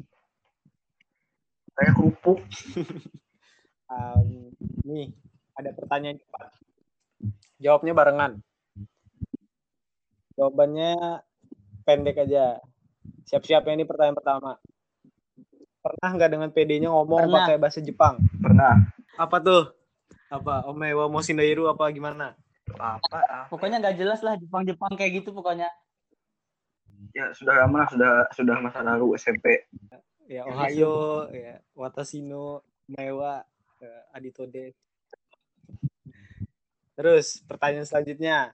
kayak 1.77 1.93
kerupuk 1.93 2.39
Um, 3.87 4.51
nih, 4.83 5.11
ada 5.55 5.71
pertanyaan 5.71 6.19
cepat. 6.19 6.51
Jawabnya 7.57 7.93
barengan. 7.95 8.31
Jawabannya 10.37 11.23
pendek 11.87 12.27
aja. 12.27 12.61
Siap-siap 13.27 13.65
ya, 13.65 13.73
ini 13.73 13.87
pertanyaan 13.87 14.17
pertama. 14.19 14.51
Pernah 15.81 16.09
nggak 16.13 16.31
dengan 16.31 16.49
PD-nya 16.51 16.91
ngomong 16.91 17.31
Pernah. 17.31 17.47
pakai 17.47 17.57
bahasa 17.57 17.79
Jepang? 17.79 18.19
pernah 18.43 18.91
Apa 19.15 19.39
tuh? 19.39 19.71
Apa? 20.27 20.67
Ome 20.67 20.91
wa 20.91 21.07
moshindairu 21.07 21.71
apa 21.71 21.87
gimana? 21.95 22.35
apa 22.75 23.19
ah, 23.31 23.45
pokoknya 23.47 23.79
nggak 23.79 23.97
jelas 23.97 24.19
lah 24.19 24.35
Jepang-Jepang 24.35 24.91
kayak 24.99 25.23
gitu 25.23 25.31
pokoknya 25.31 25.71
ya 27.15 27.31
sudah 27.31 27.63
lama 27.63 27.85
lah 27.85 27.89
sudah 27.89 28.11
sudah 28.35 28.55
masa 28.59 28.83
lalu 28.83 29.15
SMP 29.15 29.63
Ya, 30.27 30.43
Ohayo, 30.43 31.31
ya, 31.31 31.63
Watasino, 31.71 32.59
Mewa, 32.91 33.47
Aditode. 34.13 34.73
Terus, 36.97 37.45
pertanyaan 37.45 37.85
selanjutnya. 37.85 38.51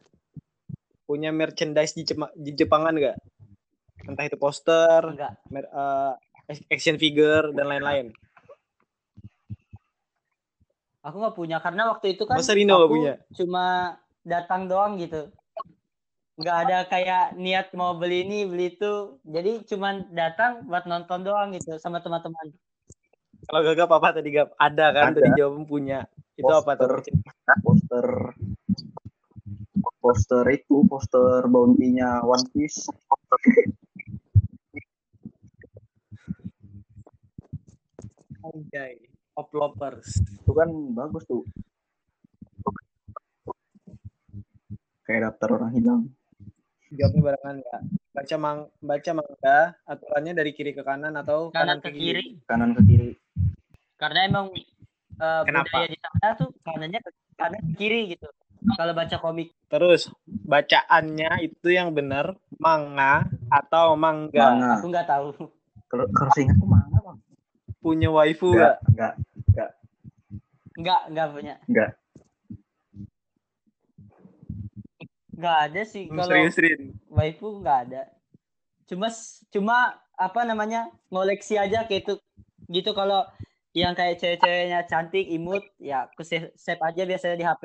Punya 1.03 1.31
merchandise 1.31 1.95
di, 1.95 2.03
Jema- 2.07 2.33
di 2.36 2.51
Jepangan 2.55 2.95
nggak? 2.95 3.17
Entah 4.07 4.25
itu 4.27 4.36
poster, 4.36 5.03
enggak 5.03 5.39
mer- 5.47 5.71
eh, 5.71 6.13
action 6.71 6.99
figure, 6.99 7.55
dan 7.55 7.67
lain-lain. 7.71 8.12
aku 11.03 11.15
nggak 11.19 11.36
punya 11.36 11.57
karena 11.59 11.91
waktu 11.91 12.15
itu 12.15 12.23
kan 12.23 12.39
Masa 12.39 12.55
Rino 12.55 12.79
nggak 12.79 12.88
aku 12.88 12.95
punya? 12.95 13.13
cuma 13.36 13.65
datang 14.23 14.71
doang 14.71 14.95
gitu 14.95 15.27
nggak 16.39 16.57
ada 16.65 16.77
kayak 16.89 17.36
niat 17.38 17.75
mau 17.77 17.93
beli 17.93 18.25
ini 18.25 18.47
beli 18.47 18.73
itu 18.73 19.19
jadi 19.21 19.62
cuman 19.67 20.09
datang 20.15 20.65
buat 20.65 20.88
nonton 20.89 21.27
doang 21.27 21.53
gitu 21.53 21.77
sama 21.77 22.01
teman-teman 22.01 22.55
Kalau 23.43 23.62
gagap 23.63 23.89
apa 23.91 24.08
tadi 24.15 24.29
gap? 24.32 24.56
Ada 24.56 24.86
kan? 24.95 25.06
Ada. 25.12 25.19
Tadi 25.19 25.29
jawaban 25.39 25.63
punya. 25.67 26.08
Itu 26.39 26.49
apa 26.49 26.79
tuh? 26.79 27.03
poster 27.63 28.08
poster 30.03 30.45
itu 30.51 30.84
poster 30.88 31.47
bounty-nya 31.47 32.23
One 32.27 32.43
Piece 32.51 32.91
Anjay. 38.43 38.99
Oplopers. 39.34 40.19
itu 40.19 40.51
kan 40.53 40.69
bagus 40.93 41.23
tuh 41.25 41.41
kayak 45.10 45.32
daftar 45.32 45.58
orang 45.58 45.71
hilang 45.73 46.01
Jawabnya 46.93 47.34
barengan 47.34 47.56
nggak? 47.65 47.82
Baca 48.13 48.36
mang 48.38 48.60
baca 48.77 49.12
manga 49.17 49.60
aturannya 49.89 50.38
dari 50.38 50.53
kiri 50.53 50.77
ke 50.77 50.86
kanan 50.86 51.17
atau 51.17 51.49
kanan 51.49 51.82
ke 51.82 51.89
kiri 51.89 52.38
kanan 52.45 52.77
ke 52.77 52.82
kiri 52.86 53.10
karena 54.03 54.19
emang 54.27 54.45
eh, 54.51 55.41
Kenapa? 55.47 55.71
budaya 55.71 55.87
di 55.87 55.97
sana 56.03 56.29
tuh 56.35 56.49
kanannya 56.67 56.99
ke 56.99 57.11
kanan 57.39 57.63
kiri 57.79 58.01
gitu. 58.11 58.27
Kalau 58.63 58.93
baca 58.95 59.17
komik. 59.19 59.51
Terus 59.71 60.11
bacaannya 60.27 61.31
itu 61.47 61.67
yang 61.71 61.95
benar 61.95 62.35
manga 62.59 63.27
atau 63.47 63.95
mangga. 63.95 64.43
manga. 64.51 64.71
Aku 64.79 64.87
nggak 64.91 65.07
tahu. 65.07 65.27
Kalau 65.87 66.05
kalau 66.11 66.31
seingatku 66.35 66.67
manga 66.67 66.99
bang. 66.99 67.17
Punya 67.83 68.11
waifu 68.11 68.55
enggak 68.55 68.79
nggak? 68.91 69.13
enggak 69.51 69.71
nggak. 70.79 71.01
Nggak 71.11 71.27
punya. 71.31 71.55
Enggak 71.67 71.89
nggak 75.33 75.57
ada 75.69 75.81
sih. 75.83 76.07
Hmm, 76.07 76.17
kalau 76.23 76.35
waifu 77.11 77.47
nggak 77.59 77.79
ada. 77.89 78.01
Cuma 78.87 79.07
cuma 79.49 79.77
apa 80.13 80.41
namanya 80.45 80.87
ngoleksi 81.09 81.57
aja 81.57 81.83
kayak 81.89 82.07
itu. 82.07 82.13
Gitu 82.69 82.95
kalau 82.95 83.25
yang 83.73 83.97
kayak 83.97 84.21
cewek-ceweknya 84.21 84.86
cantik 84.86 85.25
imut 85.25 85.65
ya 85.81 86.05
aku 86.05 86.21
save, 86.21 86.53
save 86.53 86.81
aja 86.81 87.09
biasanya 87.09 87.38
di 87.38 87.45
HP 87.45 87.63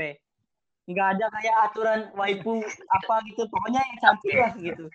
nggak 0.89 1.09
ada 1.21 1.27
kayak 1.29 1.57
aturan 1.69 2.01
waifu 2.17 2.65
apa 2.89 3.15
gitu 3.29 3.45
pokoknya 3.53 3.85
yang 3.85 3.99
cantik 4.01 4.35
lah 4.41 4.53
gitu. 4.57 4.89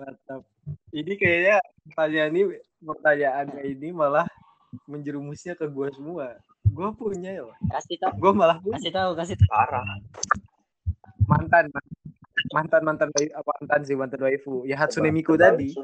Mantap. 0.00 0.40
Ini 0.88 1.12
kayaknya 1.20 1.56
pertanyaan 1.92 2.32
ini 2.32 2.42
pertanyaannya 2.80 3.62
ini 3.76 3.88
malah 3.92 4.24
menjerumusnya 4.88 5.52
ke 5.52 5.68
gue 5.68 5.88
semua. 5.92 6.40
Gue 6.64 6.88
punya 6.96 7.44
loh. 7.44 7.52
kasih 7.68 8.00
tahu 8.00 8.12
Gue 8.16 8.32
malah 8.32 8.56
punya. 8.56 8.80
kasih 8.80 8.92
tahu 8.96 9.10
kasih 9.20 9.36
tahu 9.36 9.52
parah. 9.52 9.84
Mantan 11.28 11.68
mantan 12.56 12.80
mantan 12.80 13.08
apa 13.12 13.50
mantan 13.60 13.80
sih 13.84 13.96
mantan 14.00 14.24
waifu. 14.24 14.64
Ya 14.64 14.80
Hatsune 14.80 15.12
Miku 15.12 15.36
tadi. 15.36 15.76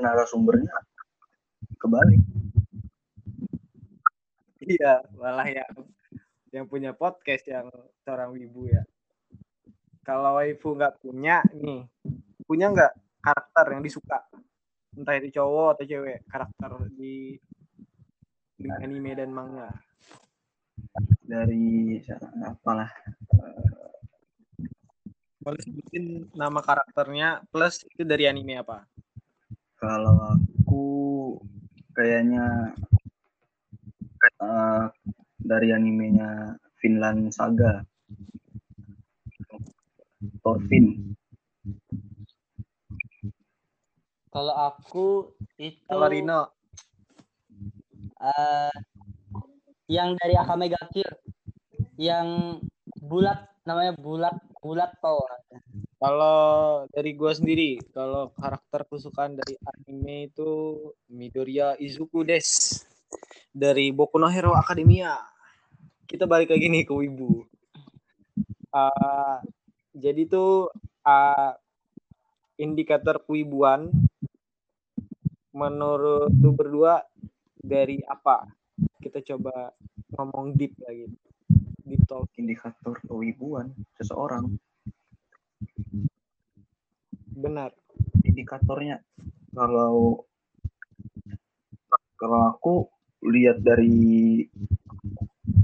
Narasumbernya. 0.00 0.72
Kebalik 1.76 2.37
iya 4.68 5.00
malah 5.16 5.48
yang 5.48 5.72
yang 6.52 6.64
punya 6.68 6.92
podcast 6.92 7.44
yang 7.48 7.68
seorang 8.04 8.32
wibu 8.36 8.68
ya. 8.68 8.82
Kalau 10.04 10.40
waifu 10.40 10.72
nggak 10.76 11.00
punya 11.00 11.44
nih 11.52 11.84
punya 12.48 12.72
nggak 12.72 12.92
karakter 13.20 13.66
yang 13.76 13.82
disuka? 13.84 14.20
Entah 14.96 15.14
itu 15.20 15.40
cowok 15.40 15.68
atau 15.78 15.84
cewek 15.84 16.24
karakter 16.28 16.70
di, 16.96 17.36
di 18.56 18.68
anime 18.80 19.12
dan 19.16 19.30
manga. 19.30 19.68
Dari 21.22 22.00
apalah. 22.40 22.88
Boleh 25.38 25.60
sebutin 25.60 26.28
nama 26.32 26.60
karakternya 26.64 27.44
plus 27.52 27.84
itu 27.84 28.02
dari 28.02 28.26
anime 28.26 28.58
apa? 28.58 28.88
kalau 29.78 30.34
aku 30.34 30.84
kayaknya 31.94 32.74
eh, 34.22 34.84
dari 35.38 35.68
animenya 35.70 36.58
Finland 36.78 37.30
Saga. 37.30 37.82
Thorfinn. 40.42 41.14
Kalau 44.28 44.54
aku 44.54 45.06
itu 45.56 45.82
Kalau 45.86 46.10
Rino, 46.10 46.52
eh, 48.22 48.74
yang 49.88 50.18
dari 50.18 50.34
Akame 50.36 50.68
ga 50.68 50.82
Kill 50.90 51.08
yang 51.98 52.58
bulat 53.02 53.46
namanya 53.66 53.94
bulat 53.98 54.36
bulat 54.62 54.90
toh 55.00 55.22
kalau 55.98 56.86
dari 56.94 57.10
gua 57.18 57.34
sendiri, 57.34 57.82
kalau 57.90 58.30
karakter 58.38 58.86
kesukaan 58.86 59.34
dari 59.34 59.58
anime 59.66 60.30
itu 60.30 60.78
Midoriya 61.10 61.74
Izuku 61.74 62.22
des 62.22 62.46
dari 63.52 63.90
Boku 63.90 64.16
no 64.20 64.30
Hero 64.30 64.54
Academia. 64.54 65.16
Kita 66.08 66.24
balik 66.24 66.54
lagi 66.54 66.70
nih 66.72 66.84
ke 66.88 66.94
Wibu. 66.94 67.44
Ah, 68.72 69.40
jadi 69.92 70.28
tuh 70.28 70.72
ah, 71.04 71.56
indikator 72.60 73.20
kewibuan 73.24 73.90
menurut 75.52 76.30
lu 76.38 76.50
berdua 76.54 77.02
dari 77.58 78.00
apa? 78.06 78.46
Kita 79.02 79.24
coba 79.34 79.72
ngomong 80.14 80.54
deep 80.54 80.76
lagi. 80.84 81.08
Deep 81.88 82.04
talk. 82.04 82.28
indikator 82.36 83.00
kewibuan 83.08 83.72
seseorang 83.96 84.60
Benar. 87.38 87.72
indikatornya 88.26 89.00
kalau 89.54 90.26
kalau 92.18 92.40
aku 92.50 92.74
lihat 93.28 93.62
dari 93.62 94.44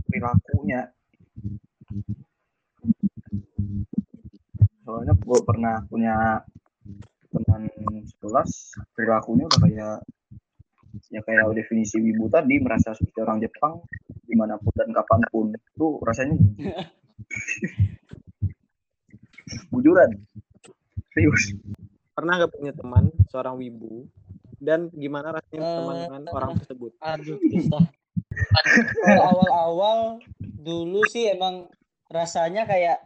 perilakunya. 0.09 0.89
Soalnya 4.85 5.15
gue 5.17 5.39
pernah 5.43 5.81
punya 5.89 6.45
teman 7.35 7.67
sekelas 8.07 8.79
perilakunya 8.95 9.45
udah 9.51 9.61
kayak 9.65 9.97
ya 11.11 11.19
kayak 11.27 11.51
definisi 11.59 11.99
wibu 11.99 12.31
tadi 12.31 12.63
merasa 12.63 12.95
seperti 12.95 13.19
orang 13.19 13.43
Jepang 13.43 13.83
di 14.23 14.39
mana 14.39 14.55
pun 14.61 14.71
dan 14.77 14.95
kapan 14.95 15.21
pun. 15.33 15.47
Itu 15.57 15.99
rasanya 16.05 16.37
bujuran. 19.73 20.11
Serius. 21.15 21.55
Pernah 22.15 22.47
gak 22.47 22.55
punya 22.55 22.71
teman 22.71 23.11
seorang 23.27 23.59
wibu 23.59 24.07
dan 24.65 24.89
gimana 24.97 25.37
rasanya 25.37 25.61
Eh, 25.61 25.75
teman 25.79 25.97
dengan 26.09 26.23
orang 26.33 26.53
tersebut? 26.59 26.91
aduh 26.99 27.39
susah 27.53 27.85
Kalau 28.99 29.23
awal-awal 29.31 29.99
dulu 30.41 31.07
sih 31.07 31.31
emang 31.31 31.71
rasanya 32.11 32.67
kayak 32.67 32.99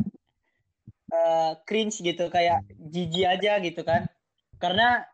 eh, 1.11 1.52
cringe 1.66 2.00
gitu 2.00 2.30
kayak 2.32 2.64
jijik 2.78 3.26
aja 3.26 3.61
gitu 3.61 3.82
kan. 3.84 4.09
Karena 4.56 5.04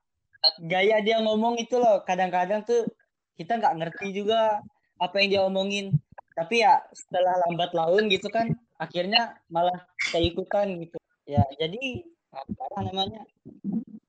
gaya 0.63 1.01
dia 1.03 1.19
ngomong 1.25 1.59
itu 1.59 1.81
loh 1.81 2.05
kadang-kadang 2.07 2.63
tuh 2.63 2.87
kita 3.35 3.59
nggak 3.59 3.75
ngerti 3.81 4.15
juga 4.15 4.63
apa 5.01 5.15
yang 5.19 5.29
dia 5.33 5.43
omongin. 5.43 5.99
Tapi 6.39 6.63
ya 6.63 6.83
setelah 6.95 7.35
lambat 7.47 7.75
laun 7.75 8.07
gitu 8.11 8.31
kan 8.31 8.55
akhirnya 8.79 9.39
malah 9.51 9.83
keikutan 10.13 10.79
gitu. 10.79 10.99
Ya 11.27 11.43
jadi 11.59 12.05
apa 12.35 12.79
namanya? 12.87 13.23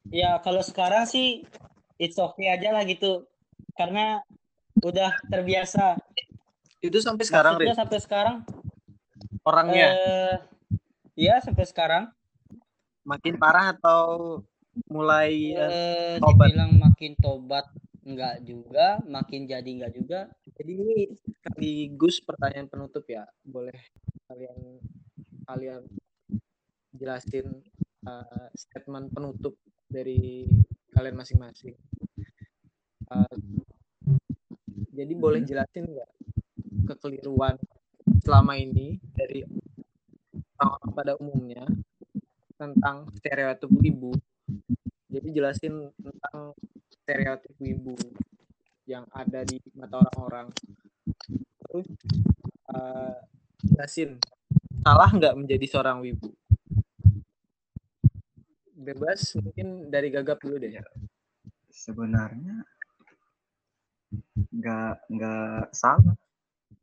Ya 0.10 0.38
kalau 0.42 0.62
sekarang 0.62 1.06
sih 1.10 1.46
it's 2.00 2.20
okay 2.20 2.52
aja 2.52 2.72
lah 2.76 2.84
gitu. 2.88 3.28
Karena 3.76 4.24
udah 4.84 5.12
terbiasa. 5.32 6.00
Itu 6.84 7.00
sampai 7.02 7.24
sekarang, 7.26 7.54
Maksudnya 7.58 7.78
sampai 7.78 8.00
sekarang. 8.04 8.38
Orangnya? 9.46 9.88
Eh 9.94 10.36
iya 11.16 11.40
sampai 11.40 11.66
sekarang. 11.66 12.04
Makin 13.06 13.38
parah 13.38 13.78
atau 13.78 14.42
mulai 14.92 15.56
eh 15.56 16.20
tobat. 16.20 16.52
dibilang 16.52 16.72
makin 16.76 17.14
tobat 17.16 17.66
enggak 18.06 18.44
juga 18.44 19.00
makin 19.08 19.48
jadi 19.48 19.66
enggak 19.66 19.94
juga. 19.96 20.20
Jadi 20.56 20.72
ini 20.76 20.98
sekaligus 21.16 22.22
pertanyaan 22.22 22.68
penutup 22.70 23.06
ya. 23.08 23.24
Boleh 23.42 23.78
kalian 24.28 24.82
kalian 25.46 25.84
jelasin 26.96 27.64
eh, 28.06 28.48
statement 28.54 29.10
penutup 29.14 29.56
dari 29.90 30.46
kalian 30.96 31.20
masing-masing. 31.20 31.76
Eh, 33.12 33.38
jadi 34.96 35.14
boleh 35.14 35.44
jelasin 35.44 35.92
nggak 35.92 36.12
kekeliruan 36.88 37.60
selama 38.24 38.56
ini 38.56 38.96
dari 39.12 39.44
orang 40.56 40.92
pada 40.96 41.20
umumnya 41.20 41.68
tentang 42.56 43.12
stereotip 43.20 43.68
ibu. 43.84 44.16
Jadi 45.12 45.28
jelasin 45.36 45.92
tentang 46.00 46.56
stereotip 46.88 47.56
ibu 47.60 47.94
yang 48.88 49.04
ada 49.12 49.44
di 49.44 49.60
mata 49.76 50.00
orang-orang. 50.00 50.48
Terus 51.60 51.88
eh, 52.72 53.16
jelasin 53.68 54.16
salah 54.80 55.10
nggak 55.12 55.36
menjadi 55.36 55.66
seorang 55.68 56.00
wibu? 56.00 56.32
Bebas 58.76 59.34
mungkin 59.56 59.88
dari 59.88 60.12
gagap 60.12 60.44
dulu 60.44 60.60
deh. 60.60 60.84
sebenarnya 61.72 62.60
nggak 64.52 65.08
nggak 65.16 65.72
salah 65.72 66.12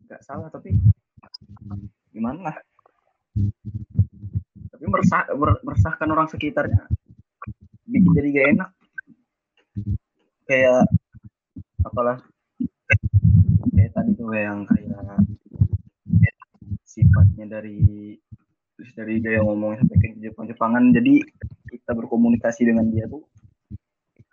nggak 0.09 0.25
salah 0.25 0.49
tapi 0.49 0.73
gimana 2.17 2.57
tapi 4.73 4.85
meresah 4.89 5.29
mer- 5.37 5.61
meresahkan 5.61 6.09
orang 6.09 6.33
sekitarnya 6.33 6.89
bikin 7.85 8.17
jadi 8.17 8.29
gak 8.41 8.49
enak 8.57 8.71
kayak 10.49 10.89
apalah 11.85 12.25
kayak 13.69 13.93
tadi 13.93 14.17
tuh 14.17 14.33
yang 14.33 14.65
kayak 14.65 15.21
sifatnya 16.89 17.61
dari 17.61 18.17
dari 18.97 19.21
gaya 19.21 19.45
ngomongnya 19.45 19.85
sampai 19.85 19.97
ke 20.01 20.09
Jepang-Jepangan 20.25 20.85
jadi 20.97 21.21
kita 21.83 21.99
berkomunikasi 21.99 22.63
dengan 22.63 22.87
dia 22.95 23.11
tuh 23.11 23.27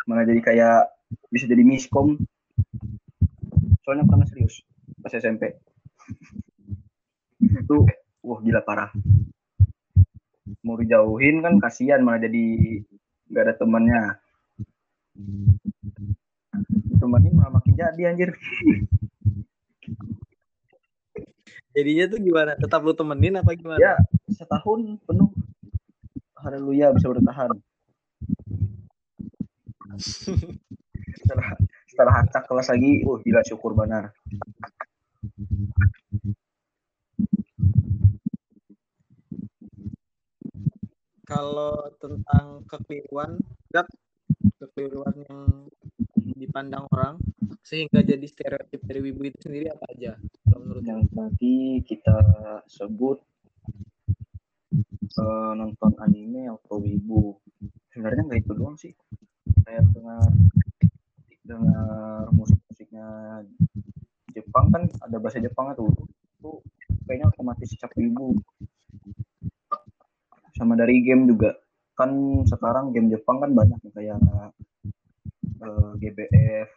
malah 0.05 0.25
jadi 0.25 0.41
kayak 0.41 0.79
bisa 1.29 1.45
jadi 1.49 1.65
miskom. 1.65 2.17
Soalnya 3.85 4.05
pernah 4.05 4.25
serius 4.29 4.61
pas 5.01 5.13
SMP 5.13 5.57
itu 7.61 7.77
wah 8.21 8.39
gila 8.41 8.61
parah. 8.61 8.93
Mau 10.61 10.77
dijauhin 10.77 11.41
kan 11.41 11.57
kasihan 11.57 12.05
malah 12.05 12.21
jadi 12.21 12.45
nggak 13.33 13.43
ada 13.49 13.53
temannya. 13.57 14.01
Temannya 17.01 17.31
malah 17.33 17.61
makin 17.61 17.73
jadi 17.73 18.13
anjir. 18.13 18.33
Jadinya 21.73 22.05
tuh 22.09 22.19
gimana? 22.21 22.51
Tetap 22.57 22.81
lu 22.81 22.93
temenin 22.97 23.41
apa 23.41 23.53
gimana? 23.53 23.77
ya 23.77 23.93
setahun 24.33 24.97
penuh 25.05 25.28
haleluya 26.43 26.95
bisa 26.95 27.11
bertahan. 27.11 27.51
Setelah 31.19 31.59
setelah 31.89 32.15
kelas 32.23 32.67
lagi 32.71 33.03
wah 33.03 33.19
gila 33.19 33.41
syukur 33.43 33.75
benar. 33.75 34.15
Kalau 41.29 41.93
tentang 42.01 42.65
kekeliruan, 42.65 43.37
Gap, 43.69 43.85
kekeliruan 44.57 45.13
yang 45.29 45.69
dipandang 46.33 46.89
orang 46.89 47.21
sehingga 47.61 48.01
jadi 48.01 48.25
stereotip 48.25 48.81
dari 48.81 49.05
wibu 49.05 49.29
itu 49.29 49.37
sendiri 49.45 49.69
apa 49.69 49.85
aja? 49.93 50.17
Menurut 50.49 50.81
yang 50.81 51.05
tadi 51.13 51.85
kita 51.85 52.17
sebut 52.65 53.21
eh, 55.17 55.51
nonton 55.57 55.91
anime 56.03 56.51
atau 56.53 56.77
wibu 56.77 57.41
sebenarnya 57.89 58.21
nggak 58.27 58.41
itu 58.45 58.51
doang 58.53 58.77
sih. 58.77 58.93
Kayak 59.65 59.89
dengar 59.95 60.29
dengar 61.41 62.29
musik-musiknya 62.35 63.07
Jepang 64.29 64.69
kan 64.69 64.83
ada 65.01 65.17
bahasa 65.17 65.41
Jepang 65.41 65.73
tuh. 65.73 65.89
Itu 66.37 66.61
kayaknya 67.09 67.33
otomatis 67.33 67.73
cap 67.81 67.89
wibu 67.97 68.37
sama 70.53 70.77
dari 70.77 71.01
game 71.01 71.25
juga. 71.25 71.57
Kan 71.97 72.43
sekarang 72.45 72.93
game 72.93 73.09
Jepang 73.09 73.41
kan 73.41 73.51
banyak 73.55 73.79
kayak 73.95 74.19
eh, 75.59 75.91
GBF 75.99 76.69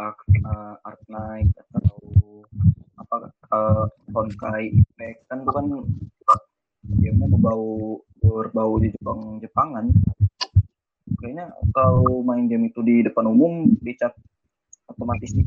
Ark, 0.00 0.18
eh, 0.32 0.74
Art 0.88 1.02
Knight 1.06 1.52
atau 1.68 2.00
apa 2.96 3.16
eh, 3.30 3.86
Honkai 4.12 4.64
Impact. 4.74 5.20
Kan 5.28 5.38
itu 5.44 5.52
kan 5.52 5.66
gamenya 7.00 7.28
berbau 7.32 7.98
berbau 8.20 8.72
di 8.78 8.92
Jepang 8.92 9.40
Jepangan. 9.40 9.84
Kayaknya 11.20 11.52
kalau 11.74 12.22
main 12.22 12.46
game 12.46 12.68
itu 12.70 12.80
di 12.84 13.02
depan 13.04 13.28
umum 13.28 13.66
dicap 13.80 14.14
otomatis 14.88 15.32
di 15.32 15.44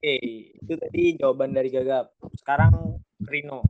Oke, 0.00 0.16
itu 0.56 0.72
tadi 0.80 1.12
jawaban 1.20 1.52
dari 1.52 1.68
Gagap. 1.68 2.16
Sekarang 2.32 2.96
Rino. 3.20 3.60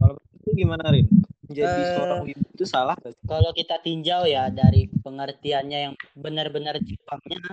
Kalau 0.00 0.16
itu 0.40 0.50
gimana 0.56 0.88
Rin? 0.88 1.04
Menjadi 1.52 1.80
Eh, 1.84 1.88
seorang 1.92 2.20
wibu 2.24 2.46
itu 2.48 2.64
salah 2.64 2.96
gak 2.96 3.12
kalau 3.28 3.52
kita 3.52 3.76
tinjau 3.84 4.24
ya 4.24 4.48
dari 4.48 4.88
pengertiannya 4.88 5.78
yang 5.90 5.94
benar-benar 6.16 6.80
Jepangnya 6.80 7.44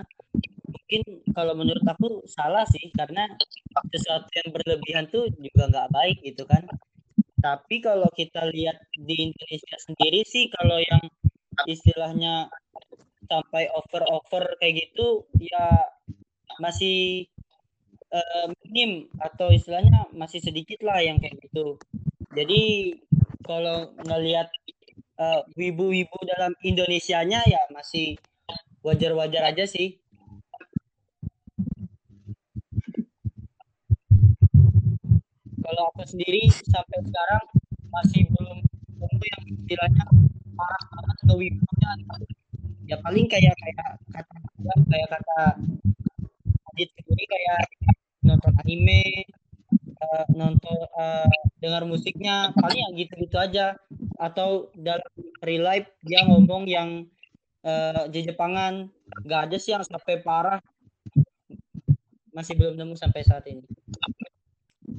mungkin 0.70 1.02
kalau 1.36 1.52
menurut 1.52 1.84
aku 1.84 2.24
salah 2.24 2.64
sih 2.64 2.88
karena 2.96 3.28
sesuatu 3.92 4.30
yang 4.32 4.48
berlebihan 4.54 5.04
tuh 5.12 5.28
juga 5.36 5.68
nggak 5.68 5.90
baik 5.92 6.16
gitu 6.24 6.48
kan 6.48 6.64
tapi 7.40 7.80
kalau 7.80 8.08
kita 8.12 8.46
lihat 8.52 8.76
di 8.96 9.32
Indonesia 9.32 9.76
sendiri 9.80 10.20
sih 10.28 10.52
kalau 10.52 10.78
yang 10.80 11.04
istilahnya 11.68 12.48
sampai 13.28 13.68
over-over 13.72 14.56
kayak 14.60 14.88
gitu 14.88 15.24
ya 15.40 15.88
masih 16.60 17.24
eh, 18.12 18.46
minim 18.64 19.08
atau 19.20 19.52
istilahnya 19.52 20.08
masih 20.12 20.40
sedikit 20.44 20.80
lah 20.84 21.00
yang 21.00 21.16
kayak 21.20 21.40
gitu 21.40 21.80
jadi 22.36 22.94
kalau 23.44 23.90
ngelihat 24.06 24.48
eh, 25.18 25.40
wibu-wibu 25.58 26.18
dalam 26.28 26.54
Indonesianya 26.62 27.42
ya 27.48 27.62
masih 27.74 28.16
wajar-wajar 28.80 29.52
aja 29.52 29.64
sih. 29.68 30.00
Kalau 35.80 35.96
aku 35.96 36.04
sendiri 36.12 36.44
sampai 36.68 37.00
sekarang 37.08 37.44
masih 37.88 38.28
belum 38.28 38.60
nemu 39.00 39.24
yang 39.32 39.42
istilahnya 39.48 40.04
parah 40.52 40.84
banget 40.92 41.18
ke 41.24 41.34
wibunya. 41.40 41.90
Ya 42.84 43.00
paling 43.00 43.24
kayak 43.24 43.56
kayak 43.56 43.96
kata 44.12 44.36
kayak 44.92 45.08
kata 45.08 45.56
Adit 46.68 46.92
sendiri 47.00 47.24
kayak 47.32 47.60
nonton 48.20 48.52
anime, 48.60 49.24
eh, 49.80 50.24
nonton 50.36 50.84
eh, 51.00 51.32
dengar 51.64 51.88
musiknya 51.88 52.52
paling 52.60 52.84
ya 52.84 52.88
gitu-gitu 53.00 53.40
aja. 53.40 53.80
Atau 54.20 54.68
dalam 54.76 55.08
real 55.40 55.64
life 55.64 55.88
dia 56.04 56.28
ngomong 56.28 56.68
yang 56.68 57.08
di 58.12 58.20
Jepangan. 58.20 58.84
Nggak 59.24 59.40
ada 59.48 59.56
sih 59.56 59.72
yang 59.72 59.80
sampai 59.88 60.20
parah. 60.20 60.60
Masih 62.36 62.52
belum 62.52 62.76
nemu 62.76 63.00
sampai 63.00 63.24
saat 63.24 63.48
ini. 63.48 63.64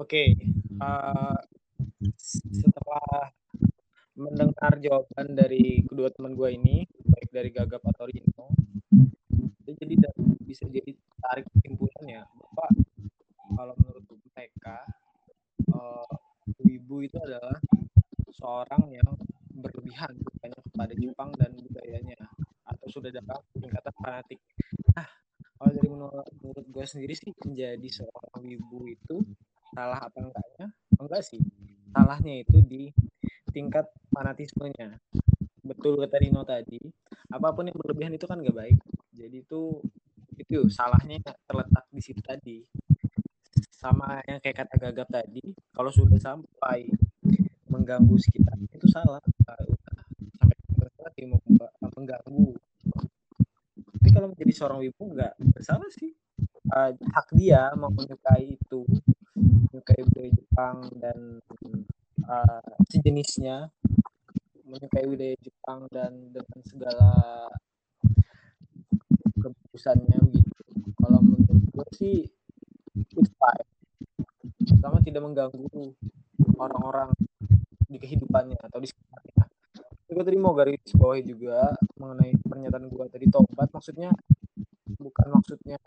Oke, 0.02 0.34
eh, 0.80 1.40
setelah 2.52 3.32
mendengar 4.16 4.78
jawaban 4.78 5.34
dari 5.34 5.82
kedua 5.88 6.12
teman 6.14 6.38
gue 6.38 6.50
ini, 6.54 6.86
baik 7.08 7.30
dari 7.34 7.50
Gagap 7.50 7.82
atau 7.82 8.06
Rino, 8.06 8.48
itu 9.66 9.72
jadi 9.76 9.96
bisa 10.44 10.68
jadi 10.68 10.92
tarik 11.24 11.48
kesimpulannya 11.56 12.28
bahwa 12.38 12.68
kalau 13.56 13.74
menurut 13.80 14.04
mereka, 14.36 14.78
eh, 15.72 16.14
wibu 16.62 17.04
itu 17.04 17.18
adalah 17.20 17.58
seorang 18.32 18.84
yang 18.92 19.10
berlebihan 19.54 20.12
banyak 20.42 20.62
kepada 20.72 20.94
Jepang 20.98 21.30
dan 21.38 21.52
budayanya 21.54 22.18
atau 22.66 22.88
sudah 22.90 23.14
dalam 23.14 23.38
tingkatan 23.54 23.94
fanatik. 24.02 24.40
Nah, 24.98 25.08
kalau 25.62 25.72
dari 25.78 25.90
menurut, 25.94 26.28
menurut 26.42 26.66
gue 26.74 26.86
sendiri 26.90 27.14
sih 27.14 27.32
menjadi 27.46 27.88
seorang 28.02 28.42
wibu 28.42 28.90
itu 28.90 29.22
salah 29.72 30.04
apa 30.04 30.20
enggaknya 30.20 30.61
enggak 31.12 31.28
sih. 31.28 31.44
Salahnya 31.92 32.40
itu 32.40 32.64
di 32.64 32.88
tingkat 33.52 33.92
fanatismenya. 34.16 34.96
Betul 35.60 36.00
kata 36.00 36.24
Rino 36.24 36.48
tadi 36.48 36.80
apa 37.28 37.52
pun 37.52 37.68
yang 37.68 37.76
berlebihan 37.76 38.16
itu 38.16 38.24
kan 38.24 38.40
nggak 38.40 38.56
baik. 38.56 38.80
Jadi 39.12 39.44
itu 39.44 39.84
itu 40.40 40.72
salahnya 40.72 41.20
terletak 41.44 41.84
di 41.92 42.00
situ 42.00 42.24
tadi. 42.24 42.64
Sama 43.76 44.24
yang 44.24 44.40
kayak 44.40 44.64
kata 44.64 44.80
gagap 44.80 45.12
tadi 45.12 45.44
kalau 45.76 45.92
sudah 45.92 46.16
sampai 46.16 46.88
mengganggu 47.68 48.16
sekitar 48.16 48.56
itu 48.64 48.88
salah. 48.88 49.20
Ah, 49.52 49.60
sampai 50.40 50.56
berarti 50.80 51.28
mengganggu. 51.92 52.56
Tapi 54.00 54.10
kalau 54.16 54.32
menjadi 54.32 54.54
seorang 54.56 54.80
wibu 54.80 55.12
nggak 55.12 55.36
bersalah 55.60 55.92
sih. 55.92 56.16
Ah, 56.72 56.96
hak 56.96 57.36
dia 57.36 57.68
mau 57.76 57.92
menyukai 57.92 58.56
itu 58.56 58.88
menyukai 59.42 60.02
budaya 60.06 60.30
Jepang 60.32 60.78
dan 61.02 61.18
uh, 62.26 62.64
sejenisnya 62.88 63.74
menyukai 64.64 65.06
budaya 65.10 65.36
Jepang 65.42 65.90
dan 65.92 66.32
dengan 66.32 66.60
segala 66.64 67.12
kebagusannya 69.42 70.20
gitu. 70.32 70.54
Kalau 71.02 71.20
menurut 71.20 71.62
gue 71.74 71.88
sih 71.98 72.16
it's 73.18 73.32
fine. 73.36 73.70
Selama 74.70 75.02
tidak 75.04 75.24
mengganggu 75.26 75.68
orang-orang 76.56 77.10
di 77.92 77.98
kehidupannya 78.00 78.56
atau 78.62 78.80
di 78.80 78.88
sekitarnya. 78.88 79.44
Gue 80.12 80.24
tadi 80.24 80.38
mau 80.40 80.56
garis 80.56 80.92
bawahi 80.96 81.24
juga 81.24 81.76
mengenai 82.00 82.36
pernyataan 82.40 82.88
gue 82.88 83.06
tadi 83.08 83.26
tobat 83.32 83.72
maksudnya 83.72 84.12
bukan 85.00 85.28
maksudnya 85.32 85.80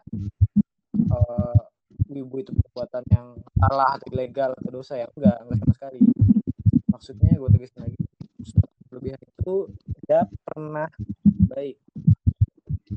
uh, 1.13 1.63
wibu 2.09 2.43
itu 2.43 2.53
perbuatan 2.53 3.05
yang 3.11 3.27
salah 3.59 3.97
atau 3.97 4.07
ilegal 4.13 4.51
atau 4.57 4.71
dosa 4.71 5.01
ya 5.01 5.07
enggak 5.15 5.37
enggak 5.45 5.59
sama 5.61 5.75
sekali. 5.77 6.01
Maksudnya 6.91 7.31
gue 7.35 7.51
tegasin 7.51 7.81
lagi 7.83 7.99
berlebihan 8.89 9.21
itu 9.23 9.55
tidak 10.03 10.27
pernah 10.47 10.89
baik. 11.51 11.77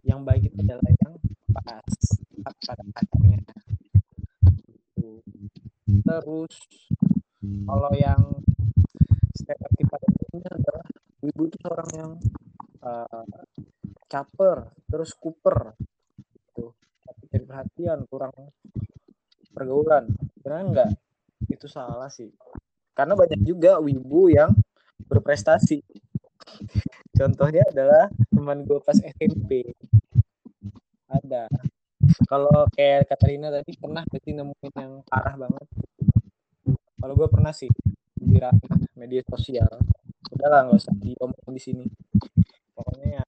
Yang 0.05 0.19
baik 0.23 0.43
itu 0.51 0.57
adalah 0.61 0.91
yang 1.01 1.13
pas 1.51 1.93
pada 2.37 2.83
akarnya 2.95 3.41
Gitu. 4.97 5.21
terus 6.03 6.55
kalau 7.69 7.91
yang 7.95 8.21
stereotip 9.35 9.87
pada 9.87 10.07
adalah 10.51 10.87
wibu 11.23 11.43
itu 11.47 11.57
seorang 11.61 11.89
yang 11.95 12.11
uh, 12.83 13.25
caper 14.07 14.71
terus 14.87 15.11
kuper 15.15 15.75
gitu 16.33 16.73
tapi 17.05 17.21
cari 17.29 17.45
perhatian 17.45 17.99
kurang 18.07 18.33
pergaulan 19.87 20.11
sebenarnya 20.35 20.65
enggak 20.67 20.89
itu 21.47 21.67
salah 21.71 22.11
sih. 22.11 22.27
Karena 22.91 23.15
banyak 23.15 23.39
juga 23.47 23.79
wibu 23.79 24.27
yang 24.27 24.51
berprestasi. 25.07 25.79
Contohnya 27.19 27.63
adalah 27.71 28.11
teman 28.27 28.67
gue 28.67 28.83
pas 28.83 28.99
SMP 28.99 29.71
ada. 31.07 31.47
Kalau 32.27 32.67
kayak 32.75 33.07
Katarina 33.07 33.47
tadi 33.47 33.71
pernah 33.79 34.03
berarti 34.03 34.29
nemuin 34.35 34.73
yang 34.75 34.93
parah 35.07 35.35
banget? 35.39 35.67
Kalau 36.99 37.13
gue 37.15 37.27
pernah 37.31 37.53
sih. 37.55 37.71
Di 38.17 38.41
media 38.97 39.21
sosial. 39.29 39.71
Udah 40.33 40.47
lah 40.49 40.59
nggak 40.67 40.81
usah 40.83 40.95
diomongin 40.99 41.53
di 41.53 41.61
sini. 41.61 41.85
Pokoknya 42.73 43.21
ya 43.21 43.25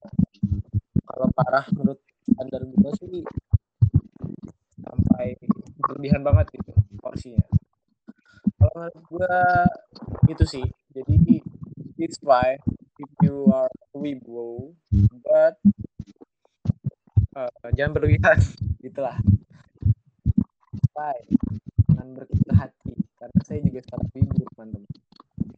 kalau 1.07 1.29
parah 1.31 1.65
menurut 1.71 2.01
standar 2.25 2.61
gue 2.65 2.91
sih 2.99 3.23
sampai 4.81 5.37
berlebihan 5.89 6.21
banget 6.21 6.45
gitu 6.53 6.71
porsinya 7.01 7.43
kalau 8.59 8.71
menurut 8.75 8.95
gue 9.19 10.31
itu 10.31 10.43
sih. 10.47 10.65
Jadi 10.95 11.43
it's 11.99 12.15
fine 12.23 12.55
if 13.03 13.11
you 13.19 13.51
are 13.51 13.67
wibu 13.91 14.71
but 15.27 15.59
uh, 17.35 17.51
jangan 17.75 17.99
berlebihan. 17.99 18.39
Gitulah 18.83 19.19
fine 20.95 21.27
jangan 21.91 22.07
berkecil 22.15 22.51
hati 22.55 22.95
karena 23.19 23.39
saya 23.43 23.59
juga 23.59 23.79
sangat 23.91 24.07
wibu 24.15 24.39
teman-teman. 24.55 24.93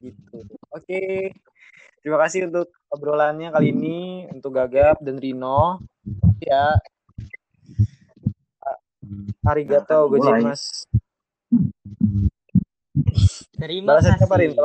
Gitu. 0.01 0.39
Oke. 0.73 1.03
Terima 2.01 2.17
kasih 2.17 2.49
untuk 2.49 2.73
obrolannya 2.89 3.53
kali 3.53 3.77
ini 3.77 4.25
untuk 4.33 4.57
Gagap 4.57 4.97
dan 5.05 5.21
Rino. 5.21 5.85
Ya. 6.41 6.73
Arigato 9.45 10.09
gozaimasu 10.09 10.90
Terima 13.61 14.01
kasih. 14.01 14.57